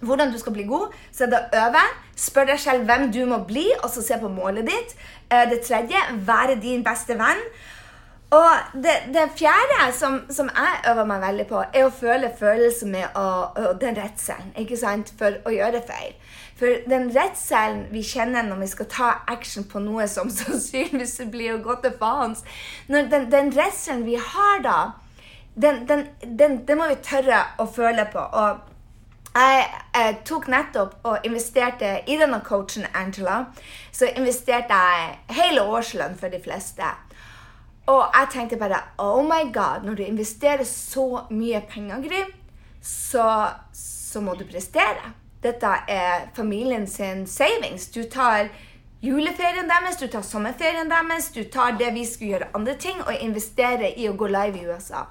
Hvordan 0.00 0.32
du 0.32 0.38
skal 0.38 0.52
bli 0.52 0.64
god, 0.68 0.94
så 1.12 1.24
er 1.24 1.30
det 1.32 1.38
å 1.40 1.62
øve. 1.66 1.84
Spør 2.16 2.50
deg 2.50 2.60
selv 2.60 2.88
hvem 2.88 3.06
du 3.12 3.22
må 3.30 3.38
bli, 3.46 3.66
og 3.82 3.90
så 3.90 4.02
se 4.04 4.18
på 4.20 4.32
målet 4.32 4.66
ditt. 4.68 4.96
Eh, 5.30 5.46
det 5.50 5.62
tredje 5.66 6.02
være 6.26 6.58
din 6.62 6.84
beste 6.84 7.16
venn. 7.18 7.40
Og 8.34 8.80
det, 8.82 8.94
det 9.14 9.28
fjerde 9.36 9.92
som, 9.94 10.20
som, 10.30 10.48
jeg 10.56 10.90
øver 10.90 11.04
meg 11.04 11.20
veldig 11.22 11.46
på, 11.46 11.60
er 11.74 11.86
å 11.86 11.92
føle 11.94 12.32
følelsen 12.38 12.90
med 12.94 13.18
å, 13.18 13.26
å, 13.54 13.74
den 13.78 13.98
redselen 13.98 14.50
ikke 14.58 14.78
sant, 14.80 15.12
for 15.18 15.38
å 15.46 15.52
gjøre 15.54 15.84
feil. 15.86 16.16
For 16.58 16.82
den 16.90 17.08
redselen 17.14 17.84
vi 17.92 18.02
kjenner 18.06 18.46
når 18.46 18.62
vi 18.64 18.70
skal 18.72 18.90
ta 18.90 19.12
action 19.30 19.66
på 19.70 19.82
noe 19.82 20.08
som 20.10 20.30
sannsynligvis 20.40 21.20
blir 21.30 21.56
å 21.56 21.62
gå 21.62 21.78
til 21.82 21.94
faens 21.98 22.44
Den, 22.88 23.10
den 23.30 23.50
redselen 23.54 24.04
vi 24.06 24.18
har 24.18 24.62
da, 24.64 24.78
den, 25.54 25.84
den, 25.86 26.06
den, 26.22 26.62
det 26.66 26.78
må 26.78 26.88
vi 26.90 27.02
tørre 27.06 27.44
å 27.62 27.68
føle 27.70 28.06
på. 28.10 28.18
Og 28.18 28.73
jeg, 29.34 29.64
jeg, 29.94 30.18
tok 30.26 30.46
nettopp 30.48 30.94
og 31.02 31.26
investerte 31.26 31.96
i 32.06 32.18
denne 32.20 32.40
coachen 32.44 32.86
Angela. 32.94 33.44
Så 33.92 34.10
investerte 34.16 34.74
jeg 34.74 35.18
hele 35.34 35.62
årslønn 35.62 36.14
for 36.18 36.30
de 36.30 36.40
fleste. 36.42 36.92
Og 37.90 38.04
jeg 38.14 38.28
tenkte 38.32 38.56
bare 38.56 38.80
Oh 38.98 39.24
my 39.24 39.52
God, 39.52 39.84
når 39.84 39.94
du 39.94 40.02
investerer 40.02 40.64
så 40.64 41.26
mye 41.30 41.60
penger, 41.68 42.00
Gry, 42.06 42.22
så, 42.82 43.50
så 43.72 44.20
må 44.20 44.34
du 44.34 44.46
prestere. 44.46 45.12
Dette 45.42 45.72
er 45.88 46.30
familien 46.36 46.86
sin 46.86 47.26
savings. 47.26 47.90
Du 47.92 48.02
tar 48.02 48.48
juleferien 49.04 49.68
deres, 49.68 49.98
du 50.00 50.06
tar 50.08 50.22
sommerferien 50.24 50.88
deres, 50.88 51.28
du 51.34 51.42
tar 51.44 51.76
det 51.78 51.90
vi 51.92 52.06
skulle 52.08 52.30
gjøre 52.36 52.54
andre 52.54 52.78
ting, 52.80 53.02
og 53.04 53.20
investerer 53.20 53.98
i 54.00 54.08
å 54.08 54.16
gå 54.16 54.30
live 54.32 54.62
i 54.62 54.66
USA. 54.70 55.04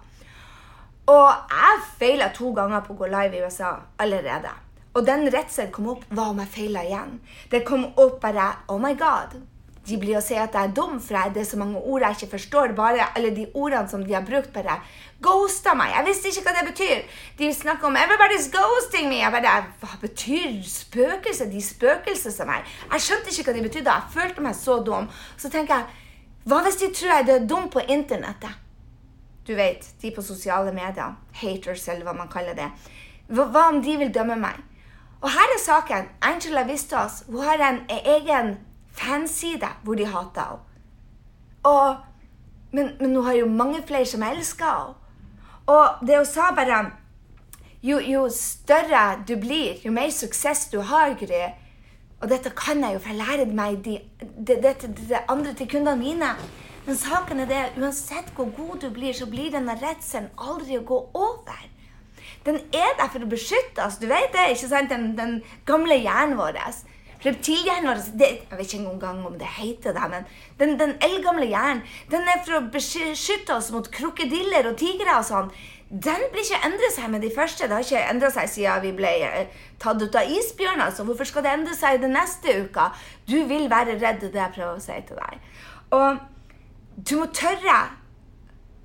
Og 1.12 1.30
jeg 1.52 1.80
feila 2.00 2.30
to 2.32 2.54
ganger 2.56 2.84
på 2.86 2.94
å 2.94 3.02
gå 3.02 3.10
live 3.12 3.36
i 3.36 3.42
USA 3.44 3.74
allerede. 4.00 4.52
Og 4.94 5.06
den 5.08 5.26
redselen 5.34 5.72
kom 5.74 5.90
opp. 5.92 6.06
Hva 6.14 6.30
om 6.32 6.40
jeg 6.44 6.54
feila 6.54 6.84
igjen? 6.86 7.18
Det 7.52 7.66
kom 7.68 7.90
opp 7.98 8.22
bare 8.22 8.54
Oh 8.72 8.80
my 8.80 8.94
God. 8.96 9.36
De 9.84 9.98
blir 10.00 10.16
å 10.16 10.22
si 10.24 10.38
at 10.40 10.54
jeg 10.56 10.70
er 10.70 10.76
dum, 10.78 10.96
for 11.04 11.34
det 11.36 11.42
er 11.42 11.48
så 11.50 11.58
mange 11.60 11.82
ord 11.82 12.06
jeg 12.06 12.16
ikke 12.16 12.38
forstår. 12.38 12.72
Bare 12.78 13.10
alle 13.18 13.34
de 13.36 13.50
ordene 13.52 13.92
som 13.92 14.06
de 14.06 14.16
har 14.16 14.24
brukt, 14.24 14.54
bare 14.56 14.78
ghosta 15.24 15.74
meg. 15.76 15.92
Jeg 15.98 16.08
visste 16.08 16.32
ikke 16.32 16.46
hva 16.46 16.56
det 16.56 16.66
betyr. 16.70 17.04
De 17.42 17.52
snakker 17.52 17.90
om 17.90 17.98
'everybody's 18.00 18.48
ghosting 18.54 19.10
me'. 19.10 19.20
Jeg 19.20 19.32
bare, 19.32 19.66
Hva 19.82 20.00
betyr 20.02 20.64
spøkelse? 20.64 21.52
De 21.52 21.62
spøkelser 21.62 22.32
som 22.32 22.48
meg. 22.48 22.64
Jeg 22.92 23.02
skjønte 23.02 23.30
ikke 23.30 23.44
hva 23.44 23.58
de 23.58 23.68
betydde. 23.68 23.92
Jeg 23.92 24.14
følte 24.14 24.42
meg 24.42 24.56
så 24.56 24.80
dum. 24.86 25.10
Så 25.38 25.50
tenker 25.50 25.76
jeg, 25.76 25.86
hva 26.46 26.64
hvis 26.64 26.80
de 26.80 26.94
tror 26.94 27.10
jeg 27.12 27.30
er 27.30 27.48
dum 27.48 27.70
på 27.70 27.80
internettet? 27.80 28.63
Du 29.48 29.56
vet, 29.56 29.86
de 30.02 30.12
på 30.16 30.22
sosiale 30.22 30.72
medier. 30.72 31.16
Haters, 31.34 31.88
eller 31.88 32.08
hva 32.08 32.14
man 32.18 32.32
kaller 32.32 32.56
det. 32.58 32.70
Hva 33.28 33.68
om 33.70 33.82
de 33.84 33.98
vil 34.00 34.14
dømme 34.14 34.38
meg? 34.40 34.62
Og 35.24 35.32
her 35.32 35.56
er 35.56 35.62
saken. 35.64 36.10
Angela 36.22 36.64
Vistas 36.68 37.24
hun 37.28 37.44
har 37.44 37.62
en 37.64 37.82
egen 37.90 38.58
fanside 38.92 39.70
hvor 39.84 39.96
de 39.96 40.06
hater 40.06 40.58
henne. 41.64 42.10
Men, 42.74 42.90
men 43.00 43.16
hun 43.16 43.26
har 43.26 43.34
jo 43.38 43.48
mange 43.48 43.84
flere 43.88 44.06
som 44.06 44.24
elsker 44.24 44.66
henne. 44.66 45.00
Og 45.72 46.08
det 46.08 46.18
hun 46.18 46.28
sa 46.28 46.52
bare 46.56 46.82
jo, 47.84 48.00
jo, 48.00 48.30
større 48.32 49.24
du 49.28 49.36
blir, 49.40 49.80
jo 49.86 49.92
mer 49.92 50.12
suksess 50.12 50.70
du 50.72 50.80
har, 50.80 51.16
Gry 51.20 51.52
Og 52.22 52.30
dette 52.30 52.50
kan 52.56 52.80
jeg 52.80 52.94
jo, 52.94 53.00
for 53.00 53.12
jeg 53.12 53.18
lærer 53.20 53.56
meg 53.56 53.82
det 53.84 53.98
de, 54.48 54.56
de, 54.56 54.74
de, 54.88 55.18
andre 55.28 55.54
til 55.54 55.68
kundene 55.68 56.00
mine. 56.00 56.30
Men 56.86 56.98
saken 57.00 57.40
er 57.40 57.48
det, 57.48 57.62
uansett 57.80 58.34
hvor 58.36 58.50
god 58.58 58.82
du 58.84 58.90
blir, 58.92 59.14
så 59.16 59.28
blir 59.32 59.54
denne 59.54 59.76
redselen 59.80 60.32
aldri 60.36 60.80
å 60.80 60.88
gå 60.88 61.00
over. 61.16 61.62
Den 62.44 62.60
er 62.76 62.98
der 63.00 63.12
for 63.12 63.24
å 63.24 63.30
beskytte 63.32 63.86
oss. 63.86 64.02
Du 64.02 64.10
vet 64.10 64.34
det, 64.36 64.50
ikke 64.52 64.68
sant? 64.68 64.92
Den, 64.92 65.14
den 65.16 65.38
gamle 65.68 65.96
hjernen 65.96 66.36
vår. 66.40 66.60
Reptilhjernen 67.24 67.88
vår 67.88 68.02
det, 68.20 68.30
Jeg 68.50 68.60
vet 68.60 68.74
ikke 68.74 68.90
engang 68.92 69.22
om 69.28 69.38
det 69.40 69.48
heter 69.60 69.96
det, 69.96 70.10
men 70.12 70.26
den, 70.60 70.74
den 70.82 70.98
eldgamle 71.08 71.48
hjernen 71.48 71.86
den 72.12 72.28
er 72.28 72.44
for 72.44 72.58
å 72.60 72.66
beskytte 72.74 73.56
oss 73.56 73.72
mot 73.72 73.88
krokodiller 73.88 74.68
og 74.68 74.76
tigre 74.82 75.16
og 75.22 75.24
sånn. 75.30 75.54
Den 75.88 76.28
blir 76.34 76.44
ikke 76.44 76.66
endret 76.68 76.96
seg 76.96 77.12
med 77.14 77.24
de 77.24 77.30
første. 77.32 77.70
Det 77.70 77.78
har 77.78 77.86
ikke 77.86 78.12
endra 78.12 78.32
seg 78.34 78.50
siden 78.50 78.84
vi 78.84 78.92
ble 78.98 79.12
eh, 79.24 79.64
tatt 79.80 80.02
ut 80.02 80.20
av 80.20 80.36
isbjørner. 80.36 80.92
Så 80.92 81.06
hvorfor 81.08 81.30
skal 81.30 81.46
det 81.46 81.54
endre 81.54 81.78
seg 81.78 82.02
den 82.02 82.16
neste 82.18 82.58
uka? 82.66 82.90
Du 83.30 83.38
vil 83.48 83.70
være 83.72 84.00
redd, 84.02 84.26
det 84.26 84.42
jeg 84.42 84.56
prøver 84.58 84.80
å 84.80 84.84
si 84.84 84.98
til 85.08 85.22
deg. 85.22 85.52
Og 85.94 86.24
du 86.96 87.16
må 87.18 87.28
tørre 87.34 87.80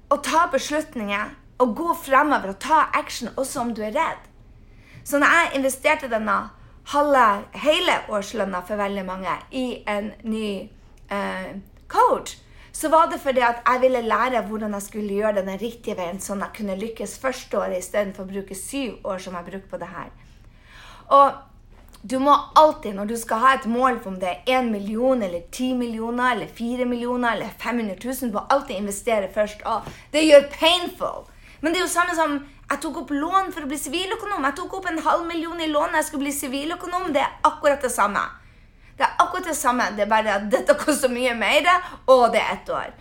å 0.09 0.17
ta 0.25 0.47
beslutninger 0.53 1.35
og 1.63 1.75
gå 1.77 1.95
fremover 2.07 2.55
og 2.55 2.61
ta 2.63 2.87
action 2.97 3.33
også 3.37 3.65
om 3.65 3.73
du 3.77 3.83
er 3.85 3.97
redd. 3.97 4.25
Så 5.05 5.21
når 5.21 5.35
jeg 5.35 5.59
investerte 5.59 6.11
denne 6.11 6.37
halve, 6.93 7.25
hele 7.61 8.01
årslønna 8.09 8.63
for 8.69 8.81
veldig 8.81 9.05
mange 9.09 9.35
i 9.57 9.83
en 9.89 10.13
ny 10.25 10.69
eh, 11.13 11.51
coach, 11.89 12.37
så 12.73 12.91
var 12.93 13.09
det 13.11 13.19
fordi 13.21 13.43
at 13.43 13.65
jeg 13.67 13.81
ville 13.83 14.05
lære 14.07 14.45
hvordan 14.47 14.77
jeg 14.77 14.87
skulle 14.87 15.19
gjøre 15.21 15.41
det 15.41 15.47
den 15.49 15.61
riktige 15.61 15.97
veien, 15.99 16.21
sånn 16.21 16.43
at 16.43 16.53
jeg 16.53 16.61
kunne 16.61 16.79
lykkes 16.79 17.19
første 17.19 17.59
året 17.59 17.81
istedenfor 17.81 18.25
å 18.25 18.33
bruke 18.33 18.57
syv 18.57 19.09
år 19.09 19.19
som 19.25 19.35
jeg 19.35 19.49
brukte 19.49 19.73
på 19.73 19.81
det 19.81 19.89
her. 19.91 20.13
Og 21.17 21.41
du 22.03 22.19
må 22.23 22.35
alltid, 22.55 22.95
når 22.95 23.05
du 23.11 23.17
skal 23.19 23.41
ha 23.43 23.55
et 23.57 23.67
mål 23.67 23.99
om 24.07 24.19
det 24.21 24.29
er 24.29 24.61
1 24.61 24.71
million 24.71 25.23
eller 25.23 25.43
10 25.51 25.75
millioner 25.75 26.37
eller 26.37 26.47
4 26.47 26.85
millioner 26.87 27.33
eller 27.35 27.51
500 27.59 27.97
000, 28.05 28.33
må 28.33 28.45
alltid 28.51 28.77
investere 28.77 29.33
først. 29.35 29.65
Og 29.67 29.89
det 30.13 30.23
gjør 30.29 30.47
painful. 30.53 31.27
Men 31.61 31.73
det 31.75 31.81
er 31.81 31.87
jo 31.87 31.91
samme 31.91 32.15
som 32.15 32.39
jeg 32.71 32.83
tok 32.85 33.03
opp 33.03 33.11
lån 33.11 33.51
for 33.55 33.65
å 33.65 33.71
bli 33.71 33.79
siviløkonom. 33.81 34.47
Jeg 34.47 34.59
tok 34.61 34.79
opp 34.79 34.87
en 34.91 35.03
halv 35.03 35.27
million 35.27 35.59
i 35.61 35.71
lån 35.73 35.97
jeg 35.99 36.07
skulle 36.07 36.29
bli 36.29 36.37
siviløkonom. 36.37 37.11
Det 37.17 37.25
er 37.25 37.35
akkurat 37.49 37.83
det 37.83 37.91
samme. 37.91 38.23
Det 38.99 39.07
er 39.07 39.19
akkurat 39.23 39.47
det 39.47 39.57
samme, 39.57 39.91
det 39.97 40.05
er 40.05 40.11
bare 40.11 40.39
at 40.41 40.49
dette 40.51 40.75
koster 40.79 41.11
mye 41.13 41.31
mer, 41.39 41.67
og 42.11 42.33
det 42.35 42.41
er 42.43 42.57
ett 42.57 42.71
år. 42.75 42.95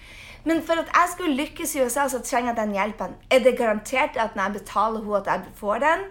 Men 0.45 0.61
for 0.63 0.79
at 0.79 0.91
jeg 0.93 1.13
skulle 1.13 1.37
lykkes 1.39 1.73
i 1.75 1.81
USA, 1.81 2.05
så 2.07 2.21
trenger 2.23 2.53
jeg 2.53 2.59
den 2.59 2.75
hjelpen. 2.77 3.15
Er 3.33 3.41
det 3.43 3.57
garantert 3.57 4.17
at 4.17 4.37
når 4.37 4.43
jeg 4.43 4.59
betaler 4.59 5.01
henne, 5.01 5.23
at 5.23 5.31
jeg 5.33 5.55
får 5.57 5.81
den? 5.83 6.05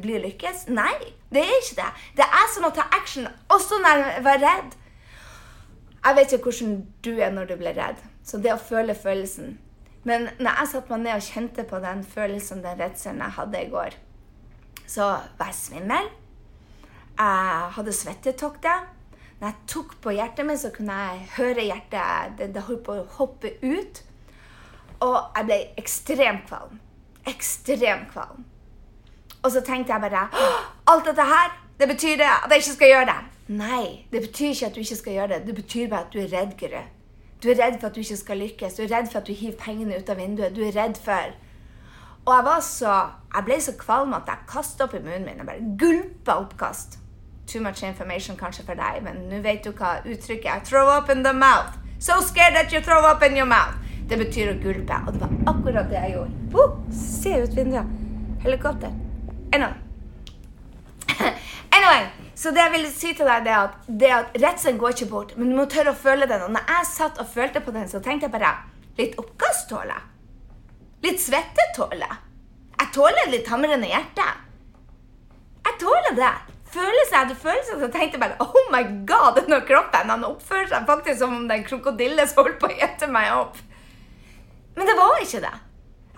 Blir 0.00 0.22
lykkes? 0.22 0.68
Nei, 0.70 0.94
det 1.32 1.42
er 1.42 1.58
ikke 1.58 1.80
det. 1.80 1.90
Det 2.20 2.28
er 2.28 2.48
sånn 2.52 2.68
å 2.68 2.72
ta 2.76 2.86
action, 2.92 3.28
også 3.52 3.80
når 3.82 4.02
jeg 4.04 4.24
var 4.26 4.40
redd. 4.42 4.78
Jeg 6.02 6.18
vet 6.18 6.32
ikke 6.34 6.50
hvordan 6.50 6.78
du 7.04 7.12
er 7.14 7.34
når 7.34 7.52
du 7.52 7.54
blir 7.60 7.76
redd. 7.78 8.00
Så 8.26 8.40
det 8.42 8.52
å 8.54 8.60
føle 8.60 8.94
følelsen. 8.98 9.56
Men 10.06 10.28
når 10.42 10.58
jeg 10.58 10.70
satte 10.72 10.90
meg 10.92 11.04
ned 11.04 11.14
og 11.14 11.28
kjente 11.28 11.64
på 11.68 11.78
den 11.82 12.02
følelsen, 12.06 12.64
den 12.64 12.80
redselen 12.80 13.22
jeg 13.22 13.36
hadde 13.38 13.62
i 13.62 13.70
går, 13.70 13.96
så 14.90 15.08
var 15.38 15.52
jeg 15.52 15.58
svimmel. 15.60 16.10
Jeg 17.18 17.72
hadde 17.76 17.94
svettetokter. 17.94 18.86
Når 19.40 19.48
jeg 19.48 19.68
tok 19.70 19.94
på 20.02 20.14
hjertet 20.14 20.46
mitt, 20.46 20.60
så 20.62 20.70
kunne 20.74 20.96
jeg 20.96 21.28
høre 21.36 21.66
hjertet 21.66 22.38
det, 22.38 22.50
det 22.54 22.66
holdt 22.66 22.84
på 22.86 22.98
å 22.98 23.06
hoppe 23.18 23.54
ut. 23.62 24.02
Og 25.02 25.16
jeg 25.36 25.48
ble 25.48 25.60
ekstremt 25.82 26.46
kvalm. 26.50 26.80
Ekstremt 27.30 28.10
kvalm. 28.10 28.44
Og 29.42 29.50
så 29.50 29.60
tenkte 29.60 29.92
jeg 29.92 30.00
bare 30.00 30.28
Alt 30.86 31.06
dette 31.06 31.22
her, 31.22 31.52
det 31.80 31.88
betyr 31.88 32.16
det 32.16 32.30
at 32.30 32.50
jeg 32.50 32.62
ikke 32.62 32.76
skal 32.76 32.88
gjøre 32.88 33.06
det. 33.06 33.20
Nei, 33.48 34.06
det 34.12 34.20
betyr 34.20 34.48
ikke 34.48 34.66
at 34.66 34.74
du 34.74 34.80
ikke 34.80 34.96
skal 34.96 35.12
gjøre 35.12 35.28
det. 35.28 35.46
Det 35.46 35.54
betyr 35.54 35.88
bare 35.88 36.06
at 36.06 36.12
du 36.12 36.18
er 36.18 36.32
redd, 36.32 36.58
Guru. 36.58 36.82
Du 37.42 37.48
er 37.50 37.58
redd 37.58 37.80
for 37.80 37.88
at 37.88 37.94
du 37.94 38.00
ikke 38.00 38.16
skal 38.16 38.38
lykkes. 38.38 38.74
Du 38.74 38.82
er 38.82 38.96
redd 38.96 39.10
for 39.10 39.18
at 39.18 39.26
du 39.26 39.32
hiver 39.32 39.58
pengene 39.58 39.98
ut 39.98 40.10
av 40.10 40.16
vinduet. 40.16 40.56
Du 40.56 40.62
er 40.62 40.76
redd 40.76 40.98
for 41.04 41.34
Og 42.24 42.34
jeg 42.36 42.44
var 42.44 42.60
så 42.60 42.92
Jeg 43.34 43.44
ble 43.44 43.60
så 43.60 43.72
kvalm 43.78 44.14
at 44.14 44.28
jeg 44.28 44.46
kasta 44.48 44.84
opp 44.84 44.94
i 44.94 45.02
munnen 45.02 45.24
min 45.26 45.40
og 45.40 45.46
bare 45.46 45.76
gulpa 45.78 46.36
oppkast 46.38 46.98
too 47.52 47.60
much 47.60 47.82
information 47.82 48.36
kanskje 48.36 48.64
for 48.64 48.78
deg, 48.78 49.02
men 49.02 49.24
nå 49.28 49.42
vet 49.42 49.64
du 49.64 49.72
hva 49.72 49.98
uttrykket 50.06 50.50
er. 50.54 50.64
Throw 50.64 50.88
up 50.88 51.10
in 51.10 51.24
the 51.24 51.32
mouth. 51.32 51.78
So 51.98 52.20
scared 52.20 52.54
that 52.54 52.72
you 52.72 52.80
throw 52.80 53.02
up 53.10 53.22
in 53.22 53.36
your 53.36 53.46
mouth. 53.46 53.76
Det 54.08 54.18
betyr 54.18 54.54
å 54.54 54.58
gulpe. 54.62 54.98
Og 55.06 55.14
det 55.14 55.22
var 55.24 55.54
akkurat 55.54 55.90
det 55.90 55.98
jeg 55.98 56.16
gjorde. 56.16 56.42
Oh, 56.54 56.76
se 56.92 57.38
ut 57.42 57.56
vinduet. 57.56 57.96
Helikopter. 58.42 59.01
Anyway. 59.52 59.74
anyway. 61.76 62.08
Så 62.34 62.50
det 62.50 62.62
jeg 62.64 62.72
vil 62.72 62.86
si 62.90 63.12
til 63.14 63.28
deg, 63.28 63.44
det 63.46 63.52
er 63.54 63.60
at, 63.68 63.74
det 63.86 64.08
at 64.10 64.38
redselen 64.42 64.78
går 64.80 64.96
ikke 64.96 65.10
bort, 65.12 65.34
men 65.38 65.52
du 65.52 65.56
må 65.56 65.66
tørre 65.70 65.92
å 65.92 65.98
føle 65.98 66.26
den. 66.26 66.42
Og 66.42 66.54
når 66.54 66.64
jeg 66.72 66.88
satt 66.90 67.20
og 67.22 67.28
følte 67.30 67.62
på 67.62 67.74
den, 67.74 67.86
så 67.90 68.00
tenkte 68.02 68.28
jeg 68.28 68.34
bare 68.34 68.54
Litt 68.98 69.14
oppkast 69.16 69.70
tåler 69.70 69.94
jeg. 69.94 70.08
Litt 71.06 71.22
svette 71.22 71.64
tåler 71.76 72.02
jeg. 72.04 72.18
Jeg 72.82 72.90
tåler 72.92 73.30
litt 73.32 73.46
hamrende 73.48 73.88
hjerte. 73.88 74.26
Jeg 75.64 75.78
tåler 75.80 76.18
det 76.18 76.32
følelse 76.72 77.16
hadde 77.16 77.34
følelse. 77.34 77.78
Så 77.80 77.90
tenkte 77.92 78.18
jeg 78.18 78.22
bare 78.22 78.40
oh 78.40 78.70
my 78.74 78.82
god, 79.08 79.36
denne 79.40 79.60
kroppen 79.68 80.12
han 80.12 80.26
oppfører 80.28 80.70
seg 80.72 80.88
faktisk 80.88 81.20
som 81.20 81.36
om 81.36 81.44
det 81.48 81.56
er 81.56 81.62
en 81.62 81.68
krokodille 81.68 82.26
som 82.28 82.42
holdt 82.44 82.58
på 82.62 82.70
å 82.70 82.78
gjette 82.80 83.10
meg 83.12 83.32
opp. 83.36 83.60
Men 84.76 84.88
det 84.88 84.96
var 84.98 85.20
ikke 85.20 85.44
det. 85.44 85.54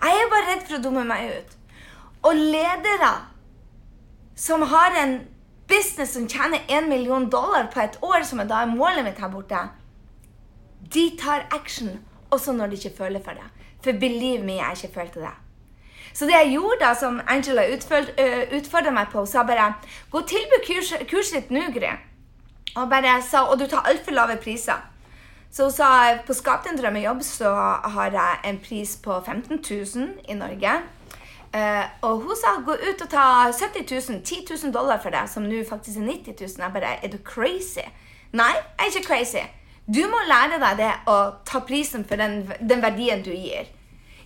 Jeg 0.05 0.21
er 0.21 0.31
bare 0.31 0.49
redd 0.51 0.65
for 0.67 0.77
å 0.77 0.83
dumme 0.83 1.05
meg 1.07 1.31
ut. 1.33 1.54
Og 2.25 2.35
ledere 2.35 3.13
som 4.35 4.65
har 4.67 4.97
en 4.99 5.19
business 5.69 6.13
som 6.13 6.27
tjener 6.27 6.65
1 6.69 6.89
million 6.89 7.29
dollar 7.29 7.69
på 7.73 7.79
et 7.83 7.97
år, 8.01 8.23
som 8.23 8.39
er 8.39 8.49
da 8.49 8.65
målet 8.65 9.05
mitt 9.05 9.21
her 9.21 9.31
borte, 9.31 9.61
de 10.93 11.05
tar 11.21 11.47
action 11.51 11.99
også 12.33 12.53
når 12.53 12.73
de 12.73 12.79
ikke 12.79 12.97
føler 12.97 13.23
for 13.23 13.37
det. 13.37 13.47
For 13.83 13.99
believe 14.01 14.43
me, 14.43 14.57
jeg 14.57 14.77
ikke 14.81 14.93
følte 14.93 15.19
det. 15.19 15.35
Så 16.13 16.25
det 16.25 16.31
jeg 16.31 16.51
gjorde, 16.55 16.79
da, 16.79 16.93
som 16.95 17.21
Angela 17.27 17.65
utfordra 18.57 18.91
meg 18.91 19.09
på, 19.11 19.25
sa 19.27 19.43
bare 19.43 19.73
Gå 20.11 20.21
og 20.21 20.27
tilby 20.29 20.61
kurset 21.09 21.33
ditt 21.33 21.51
nå, 21.51 21.65
Gry. 21.75 21.91
Og 22.75 22.89
bare 22.89 23.21
sa 23.23 23.45
Og 23.51 23.59
du 23.59 23.67
tar 23.67 23.87
altfor 23.87 24.15
lave 24.15 24.37
priser. 24.41 24.79
Så 25.51 25.63
hun 25.63 25.71
sa 25.71 25.89
på 26.27 26.33
Skap 26.33 26.65
din 26.65 26.77
drømmejobb 26.79 27.21
så 27.23 27.51
har 27.95 28.11
jeg 28.11 28.39
en 28.43 28.59
pris 28.59 28.95
på 29.03 29.21
15 29.25 29.59
000 29.59 30.09
i 30.29 30.33
Norge. 30.33 30.71
Uh, 31.55 31.85
og 32.03 32.25
hun 32.25 32.35
sa 32.35 32.57
gå 32.65 32.73
ut 32.75 33.01
og 33.05 33.09
ta 33.09 33.25
70 33.47 33.85
000, 34.09 34.23
10 34.23 34.41
000 34.63 34.73
dollar 34.75 34.99
for 34.99 35.13
det, 35.15 35.23
som 35.31 35.45
nå 35.47 35.61
faktisk 35.67 36.01
er 36.01 36.09
90 36.09 36.35
000. 36.41 36.65
Jeg 36.65 36.73
bare 36.73 36.97
Er 37.03 37.13
du 37.13 37.17
crazy? 37.23 37.85
Nei, 38.35 38.51
jeg 38.51 38.89
er 38.89 38.91
ikke 38.91 39.07
crazy. 39.07 39.45
Du 39.87 40.01
må 40.11 40.19
lære 40.27 40.59
deg 40.59 40.81
det 40.81 40.91
å 41.07 41.15
ta 41.47 41.61
prisen 41.63 42.03
for 42.03 42.19
den, 42.19 42.41
den 42.59 42.81
verdien 42.83 43.23
du 43.23 43.31
gir. 43.31 43.69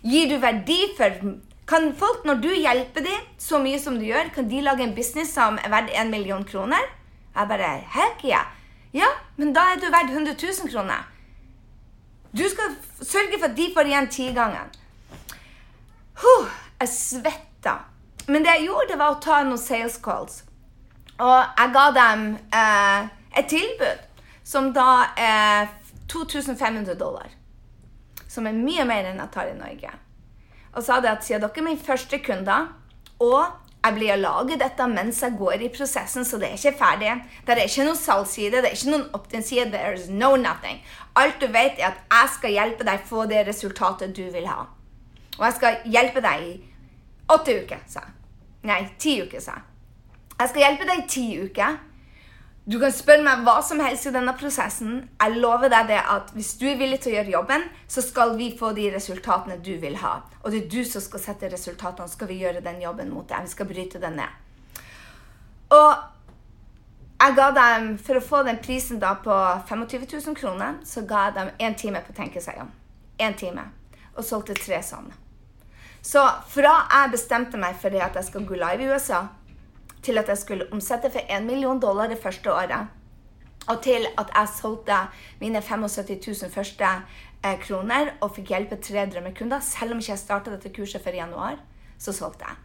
Gir 0.02 0.30
du 0.32 0.40
verdi 0.42 0.80
for 0.98 1.38
kan 1.70 1.92
folk, 1.94 2.24
når 2.26 2.40
du 2.42 2.50
hjelper 2.50 3.04
dem 3.06 3.26
så 3.38 3.60
mye 3.62 3.78
som 3.80 4.00
du 4.00 4.08
gjør, 4.08 4.32
kan 4.34 4.48
de 4.50 4.62
lage 4.66 4.82
en 4.82 4.96
business 4.96 5.36
som 5.36 5.60
er 5.62 5.70
verdt 5.70 5.92
1 5.94 6.10
million 6.10 6.46
kroner? 6.46 6.88
Jeg 7.36 7.52
bare 7.52 7.68
Heck 7.94 8.24
ja. 8.26 8.40
Ja, 8.94 9.10
men 9.38 9.54
da 9.54 9.68
er 9.70 9.78
du 9.78 9.86
verdt 9.94 10.10
100 10.10 10.34
000 10.34 10.72
kroner. 10.72 11.06
Du 12.34 12.42
skal 12.50 12.74
sørge 13.02 13.38
for 13.38 13.52
at 13.52 13.58
de 13.58 13.70
får 13.76 13.92
igjen 13.92 14.10
tigangen. 14.10 14.74
Huh, 16.24 16.50
jeg 16.80 16.92
svetta. 16.94 17.76
Men 18.28 18.46
det 18.46 18.58
jeg 18.58 18.70
gjorde, 18.70 18.92
det 18.92 19.00
var 19.00 19.16
å 19.16 19.22
ta 19.24 19.42
noen 19.44 19.62
sales 19.62 19.98
calls. 20.04 20.44
Og 21.20 21.40
jeg 21.60 21.74
ga 21.76 21.88
dem 21.96 22.28
eh, 22.56 23.10
et 23.42 23.50
tilbud 23.52 24.06
som 24.48 24.72
da 24.74 25.10
er 25.20 25.74
2500 26.10 26.96
dollar. 27.00 27.34
Som 28.30 28.48
er 28.48 28.56
mye 28.56 28.86
mer 28.88 29.10
enn 29.10 29.20
jeg 29.22 29.34
tar 29.34 29.50
i 29.52 29.58
Norge 29.58 29.98
og 30.76 30.86
sa 30.86 31.00
det 31.02 31.12
at 31.12 31.26
siden 31.26 31.44
dere 31.44 31.62
er 31.62 31.66
min 31.66 31.82
første 31.82 32.20
kunder, 32.24 32.70
og 33.20 33.46
jeg 33.80 33.96
blir 33.96 34.14
å 34.14 34.20
lage 34.20 34.58
dette 34.60 34.88
mens 34.92 35.22
jeg 35.24 35.38
går 35.40 35.64
i 35.66 35.72
prosessen, 35.74 36.26
så 36.28 36.38
det 36.40 36.50
er 36.50 36.58
ikke 36.60 36.80
ferdig. 36.82 37.14
Det 37.48 37.56
er 37.56 37.62
ikke 37.64 37.86
noen 37.88 38.00
salgsside, 38.00 38.60
det 38.60 38.70
er 38.70 38.76
ikke 38.76 38.92
noen 38.94 39.06
opt-in-side. 39.16 39.70
There's 39.72 40.10
no 40.12 40.36
nothing. 40.36 40.82
Alt 41.20 41.40
du 41.40 41.48
vet, 41.48 41.80
er 41.80 41.94
at 41.94 42.02
jeg 42.12 42.34
skal 42.36 42.56
hjelpe 42.58 42.88
deg 42.88 43.08
få 43.08 43.26
det 43.32 43.46
resultatet 43.48 44.16
du 44.16 44.26
vil 44.34 44.50
ha. 44.52 44.66
Og 45.40 45.46
jeg 45.48 45.58
skal 45.58 45.80
hjelpe 45.88 46.24
deg 46.24 46.44
i 46.44 46.54
åtte 47.34 47.60
uker, 47.64 47.84
sa 47.88 48.04
jeg. 48.06 48.16
Nei, 48.70 48.80
ti 49.00 49.20
uker, 49.24 49.44
sa 49.44 49.60
jeg. 49.60 49.68
Jeg 50.40 50.52
skal 50.52 50.64
hjelpe 50.64 50.88
deg 50.88 51.00
i 51.02 51.08
ti 51.12 51.26
uker. 51.44 51.78
Du 52.70 52.78
kan 52.78 52.92
spørre 52.94 53.24
meg 53.26 53.42
hva 53.48 53.56
som 53.66 53.80
helst 53.82 54.06
i 54.06 54.12
denne 54.14 54.36
prosessen. 54.38 55.00
Jeg 55.18 55.40
lover 55.42 55.72
deg 55.74 55.88
det 55.90 56.00
at 56.00 56.30
hvis 56.36 56.52
du 56.60 56.68
er 56.70 56.78
villig 56.78 57.00
til 57.02 57.14
å 57.14 57.16
gjøre 57.18 57.34
jobben, 57.34 57.64
så 57.90 58.04
skal 58.06 58.36
vi 58.38 58.52
få 58.60 58.70
de 58.78 58.92
resultatene 58.94 59.58
du 59.66 59.72
vil 59.82 59.98
ha. 60.04 60.20
Og 60.44 60.54
det 60.54 60.62
er 60.62 60.70
du 60.76 60.84
som 60.86 61.02
skal 61.02 61.24
sette 61.24 61.50
resultatene, 61.50 62.12
skal 62.12 62.30
vi 62.30 62.38
gjøre 62.44 62.62
den 62.66 62.78
jobben 62.84 63.10
mot 63.10 63.26
deg. 63.30 63.48
Vi 63.48 63.56
skal 63.56 63.70
bryte 63.72 64.02
den 64.04 64.20
ned. 64.22 64.38
Og 65.74 65.90
jeg 67.20 67.36
ga 67.36 67.50
dem, 67.58 67.90
For 67.98 68.20
å 68.20 68.24
få 68.24 68.44
den 68.48 68.62
prisen 68.64 69.00
da 69.02 69.16
på 69.24 69.34
25 69.68 70.06
000 70.28 70.38
kroner, 70.38 70.78
så 70.86 71.02
ga 71.10 71.26
jeg 71.26 71.36
dem 71.40 71.50
én 71.60 71.76
time 71.76 72.04
på 72.06 72.14
å 72.14 72.20
tenke 72.22 72.42
seg 72.42 72.62
om. 72.62 72.70
Én 73.20 73.36
time. 73.36 73.66
Og 74.16 74.24
solgte 74.24 74.54
tre 74.54 74.80
sånne. 74.84 75.29
Så 76.02 76.22
fra 76.48 76.76
jeg 76.88 77.12
bestemte 77.14 77.60
meg 77.60 77.76
for 77.82 77.94
at 77.94 78.16
jeg 78.16 78.28
skal 78.30 78.46
gå 78.48 78.56
live 78.60 78.86
i 78.86 78.92
USA, 78.94 79.26
til 80.02 80.18
at 80.18 80.30
jeg 80.32 80.40
skulle 80.40 80.70
omsette 80.72 81.12
for 81.12 81.20
1 81.28 81.46
million 81.46 81.80
dollar 81.80 82.08
det 82.08 82.22
første 82.22 82.54
året. 82.54 82.88
Og 83.68 83.82
til 83.84 84.08
at 84.18 84.32
jeg 84.36 84.54
solgte 84.56 85.02
mine 85.42 85.62
75 85.62 86.42
000 86.44 86.52
første 86.52 86.88
eh, 87.44 87.60
kroner 87.60 88.14
og 88.22 88.32
fikk 88.38 88.54
hjelpe 88.56 88.80
tre 88.82 89.06
drømmekunder. 89.12 89.60
Selv 89.60 89.94
om 89.94 90.00
ikke 90.00 90.16
jeg 90.16 90.24
starta 90.24 90.56
dette 90.56 90.72
kurset 90.74 91.04
før 91.04 91.18
i 91.18 91.22
januar, 91.22 91.60
så 92.00 92.16
solgte 92.16 92.48
jeg. 92.48 92.56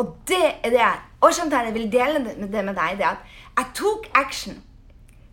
Og 0.00 0.16
det 0.28 0.44
er 0.64 0.74
det 0.74 0.90
Årsaken 1.22 1.50
til 1.50 1.58
at 1.58 1.66
jeg 1.68 1.74
vil 1.74 1.92
dele 1.92 2.20
det 2.24 2.64
med 2.64 2.74
deg, 2.74 2.98
det 2.98 3.06
at 3.06 3.24
jeg 3.58 3.72
tok 3.76 4.06
action 4.14 4.62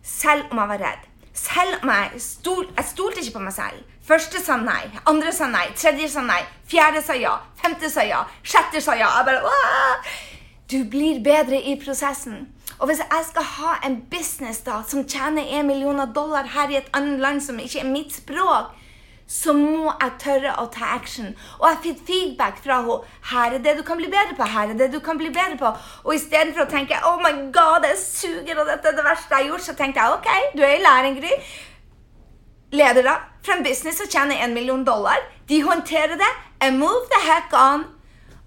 selv 0.02 0.50
om 0.50 0.60
jeg 0.60 0.68
var 0.68 0.82
redd. 0.82 1.07
Selv 1.38 1.82
om 1.82 1.90
jeg 1.92 2.20
stol, 2.22 2.66
jeg 2.76 2.86
stolte 2.88 3.22
ikke 3.22 3.36
på 3.38 3.44
meg 3.44 3.54
selv. 3.54 3.82
Første 4.08 4.40
sa 4.42 4.56
nei, 4.58 4.88
andre 5.10 5.32
sa 5.36 5.46
nei, 5.52 5.66
tredje 5.76 6.08
sa 6.10 6.22
nei, 6.24 6.40
fjerde 6.70 7.02
sa 7.04 7.14
ja, 7.18 7.34
femte 7.60 7.90
sa 7.92 8.06
ja, 8.08 8.22
sjette 8.42 8.80
sa 8.82 8.96
ja. 8.98 9.10
Jeg 9.18 9.28
bare! 9.28 9.52
Du 10.68 10.82
blir 10.90 11.20
bedre 11.24 11.60
i 11.60 11.76
prosessen. 11.80 12.48
Og 12.78 12.90
hvis 12.90 13.00
jeg 13.02 13.24
skal 13.30 13.46
ha 13.58 13.76
en 13.86 14.00
business 14.10 14.60
da, 14.66 14.82
som 14.86 15.06
tjener 15.08 15.46
1 15.60 15.66
million 15.66 16.02
dollar 16.14 16.48
her 16.54 16.70
i 16.70 16.78
et 16.80 16.90
annet 16.96 17.22
land 17.22 17.40
som 17.44 17.58
ikke 17.62 17.82
er 17.82 17.88
mitt 17.88 18.14
språk, 18.14 18.74
så 19.28 19.52
må 19.52 19.92
jeg 19.92 20.12
tørre 20.22 20.54
å 20.56 20.66
ta 20.72 20.94
action. 20.96 21.34
Og 21.60 21.66
jeg 21.68 21.80
fikk 21.82 21.98
feedback 22.08 22.62
fra 22.64 22.80
henne. 22.80 22.98
'Her 23.30 23.54
er 23.54 23.58
det 23.58 23.76
du 23.76 23.82
kan 23.82 23.96
bli 23.96 24.08
bedre 24.08 24.34
på.' 24.36 24.48
her 24.48 24.70
er 24.72 24.78
det 24.78 24.92
du 24.92 25.00
kan 25.00 25.18
bli 25.18 25.28
bedre 25.28 25.58
på. 25.58 25.72
Og 26.04 26.14
istedenfor 26.14 26.64
å 26.64 26.70
tenke 26.70 26.96
'Oh 27.04 27.20
my 27.20 27.52
God, 27.52 27.82
det 27.84 27.98
suger, 27.98 28.58
og 28.58 28.66
dette 28.66 28.88
er 28.88 28.96
det 28.96 29.04
verste 29.04 29.34
jeg 29.34 29.44
har 29.44 29.50
gjort', 29.50 29.68
så 29.68 29.74
tenkte 29.74 30.00
jeg 30.00 30.12
'OK, 30.12 30.28
du 30.56 30.62
er 30.62 30.74
i 30.76 30.82
læring, 30.88 31.20
Gry'. 31.20 31.42
ledere 32.72 33.14
fra 33.42 33.56
en 33.56 33.64
business 33.64 33.96
som 33.96 34.06
tjener 34.06 34.44
en 34.44 34.54
million 34.54 34.84
dollar. 34.84 35.16
De 35.48 35.62
håndterer 35.62 36.16
det. 36.16 36.32
And 36.60 36.78
move 36.78 37.04
the 37.12 37.20
heck 37.30 37.52
on. 37.52 37.84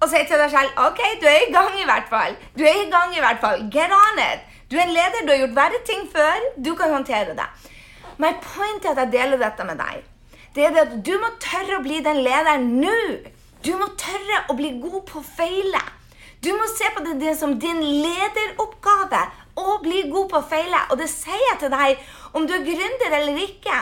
Og 0.01 0.09
si 0.09 0.17
til 0.27 0.37
deg 0.37 0.49
selv 0.49 0.69
OK, 0.87 1.01
du 1.21 1.27
er 1.29 1.47
i 1.47 1.53
gang 1.53 1.73
i 1.81 1.85
hvert 1.85 2.09
fall. 2.09 2.35
Du 2.57 2.63
er 2.63 2.85
i 2.85 2.89
gang 2.89 3.15
i 3.17 3.19
hvert 3.19 3.39
fall. 3.41 3.59
Get 3.71 3.93
on 3.93 4.21
it. 4.21 4.39
Du 4.71 4.77
er 4.77 4.83
en 4.83 4.93
leder, 4.93 5.25
du 5.25 5.31
har 5.31 5.37
gjort 5.37 5.55
verre 5.55 5.81
ting 5.85 6.07
før. 6.15 6.37
Du 6.65 6.75
kan 6.75 6.93
håndtere 6.93 7.35
det. 7.37 7.49
My 8.17 8.33
point 8.41 8.85
er 8.85 8.91
at 8.91 8.97
jeg 8.97 9.11
deler 9.11 9.37
dette 9.37 9.63
med 9.63 9.77
deg. 9.77 10.10
Det 10.55 10.65
er 10.65 10.73
det 10.75 10.81
at 10.83 10.97
du 11.07 11.13
må 11.15 11.29
tørre 11.39 11.77
å 11.77 11.83
bli 11.85 12.01
den 12.03 12.19
lederen 12.25 12.65
nå. 12.81 12.95
Du 13.63 13.71
må 13.79 13.87
tørre 13.99 14.41
å 14.51 14.55
bli 14.57 14.73
god 14.83 15.05
på 15.07 15.21
å 15.21 15.23
feile. 15.37 15.79
Du 16.43 16.49
må 16.57 16.65
se 16.67 16.89
på 16.95 17.03
det, 17.05 17.19
det 17.21 17.37
som 17.39 17.53
din 17.61 17.79
lederoppgave 17.79 19.21
å 19.61 19.77
bli 19.83 20.03
god 20.09 20.27
på 20.31 20.41
å 20.41 20.47
feile. 20.51 20.81
Og 20.91 20.99
det 20.99 21.07
sier 21.11 21.39
jeg 21.51 21.61
til 21.61 21.71
deg 21.71 22.01
om 22.35 22.47
du 22.49 22.55
er 22.57 22.65
gründer 22.67 23.15
eller 23.21 23.39
ikke. 23.45 23.79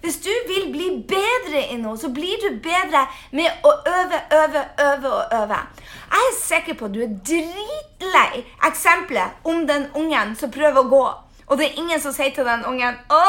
Hvis 0.00 0.20
du 0.22 0.30
vil 0.48 0.70
bli 0.72 0.88
bedre 1.08 1.66
i 1.74 1.76
noe, 1.82 1.98
så 1.98 2.08
blir 2.14 2.38
du 2.40 2.60
bedre 2.64 3.02
med 3.36 3.66
å 3.66 3.72
øve, 3.90 4.22
øve, 4.38 4.64
øve 4.86 5.12
og 5.12 5.36
øve. 5.42 5.60
Jeg 6.12 6.30
er 6.30 6.36
sikker 6.38 6.78
på 6.78 6.88
at 6.88 6.96
du 6.96 7.00
er 7.02 7.16
dritlei 7.28 8.44
eksempelet 8.68 9.48
om 9.50 9.66
den 9.68 9.88
ungen 9.98 10.36
som 10.38 10.52
prøver 10.54 10.84
å 10.84 10.90
gå. 10.92 11.06
Og 11.46 11.58
det 11.58 11.66
er 11.66 11.78
ingen 11.78 12.00
som 12.02 12.10
sier 12.14 12.32
til 12.34 12.44
den 12.44 12.64
ungen 12.66 12.96
'Å, 13.08 13.26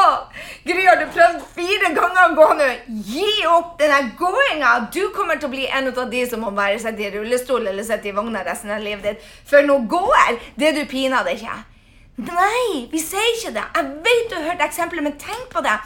Gry, 0.66 0.84
har 0.86 0.96
du 0.98 1.06
prøvd 1.14 1.42
fire 1.54 1.90
ganger 1.94 2.24
å 2.24 2.34
gå 2.34 2.48
nå? 2.58 2.66
Gi 3.06 3.46
opp 3.46 3.78
denne 3.78 4.10
gåinga! 4.18 4.90
Du 4.90 5.10
kommer 5.14 5.38
til 5.38 5.46
å 5.46 5.54
bli 5.54 5.66
en 5.66 5.86
av 5.92 6.10
de 6.10 6.24
som 6.26 6.40
må 6.40 6.50
bare 6.50 6.80
sitte 6.82 7.06
i 7.06 7.12
rullestol 7.14 7.66
eller 7.66 7.86
sitte 7.86 8.08
i 8.08 8.16
vogna 8.16 8.42
resten 8.44 8.74
av 8.74 8.82
livet 8.82 9.04
ditt. 9.04 9.22
For 9.46 9.62
nå 9.62 9.78
går 9.86 10.40
det 10.58 10.74
du 10.74 10.84
pinadø 10.90 11.30
ikke. 11.30 11.62
Nei, 12.18 12.88
vi 12.90 12.98
sier 12.98 13.30
ikke 13.36 13.54
det. 13.54 13.66
Jeg 13.76 13.84
vet 14.02 14.30
du 14.30 14.36
har 14.36 14.50
hørt 14.50 14.66
eksempelet, 14.66 15.02
men 15.06 15.18
tenk 15.18 15.46
på 15.54 15.62
det. 15.62 15.78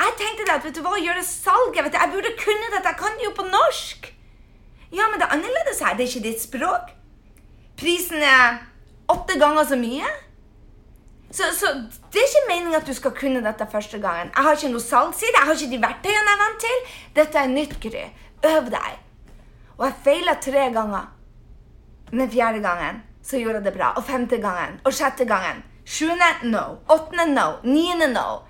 Jeg 0.00 0.16
tenkte 0.20 0.44
det 0.44 0.56
at 0.58 0.64
vet 0.64 0.76
du 0.76 0.82
hva, 0.84 0.96
gjøre 1.00 1.24
salget 1.24 1.84
vet 1.84 1.92
du, 1.92 1.98
Jeg 1.98 2.12
burde 2.12 2.36
kunne 2.44 2.72
dette. 2.74 2.88
Jeg 2.88 3.00
kan 3.00 3.16
det 3.16 3.24
jo 3.24 3.36
på 3.36 3.48
norsk. 3.48 4.12
Ja, 4.92 5.08
men 5.08 5.20
det 5.20 5.28
er 5.28 5.36
annerledes 5.36 5.80
her. 5.80 5.96
Det 5.96 6.04
er 6.04 6.12
ikke 6.12 6.28
ditt 6.28 6.42
språk. 6.42 6.92
Prisen 7.80 8.20
er 8.20 8.60
åtte 9.08 9.38
ganger 9.40 9.64
så 9.64 9.80
mye. 9.80 10.08
Så, 11.30 11.44
så, 11.54 11.66
det 12.12 12.18
er 12.18 12.26
ikke 12.26 12.48
meningen 12.48 12.74
at 12.74 12.86
du 12.86 12.94
skal 12.94 13.14
kunne 13.14 13.42
dette 13.44 13.66
første 13.70 14.00
gangen. 14.02 14.32
Jeg 14.34 14.42
har 14.44 14.56
ikke 14.56 14.72
noe 14.72 14.82
salgsside, 14.82 15.36
jeg 15.36 15.46
har 15.46 15.54
ikke 15.54 15.74
de 15.76 15.82
verktøyene 15.84 16.24
jeg 16.26 16.34
er 16.34 16.42
vant 16.42 16.64
til. 16.64 16.80
Dette 17.20 17.38
er 17.38 17.52
nytt, 17.52 17.76
Gry. 17.82 18.02
Øv 18.50 18.70
deg. 18.72 18.98
Og 19.78 19.86
jeg 19.86 20.00
feila 20.04 20.34
tre 20.42 20.66
ganger. 20.74 21.06
Men 22.10 22.30
fjerde 22.30 22.62
gangen 22.64 23.02
så 23.22 23.38
gjorde 23.38 23.60
jeg 23.60 23.64
det 23.68 23.76
bra. 23.78 23.92
Og 23.96 24.04
femte 24.04 24.40
gangen. 24.42 24.80
Og 24.84 24.92
sjette 24.92 25.24
gangen. 25.24 25.62
Sjuende 25.86 26.32
no. 26.50 26.64
Åttende 26.90 27.28
no. 27.30 27.46
Niende 27.62 28.10
no. 28.12 28.42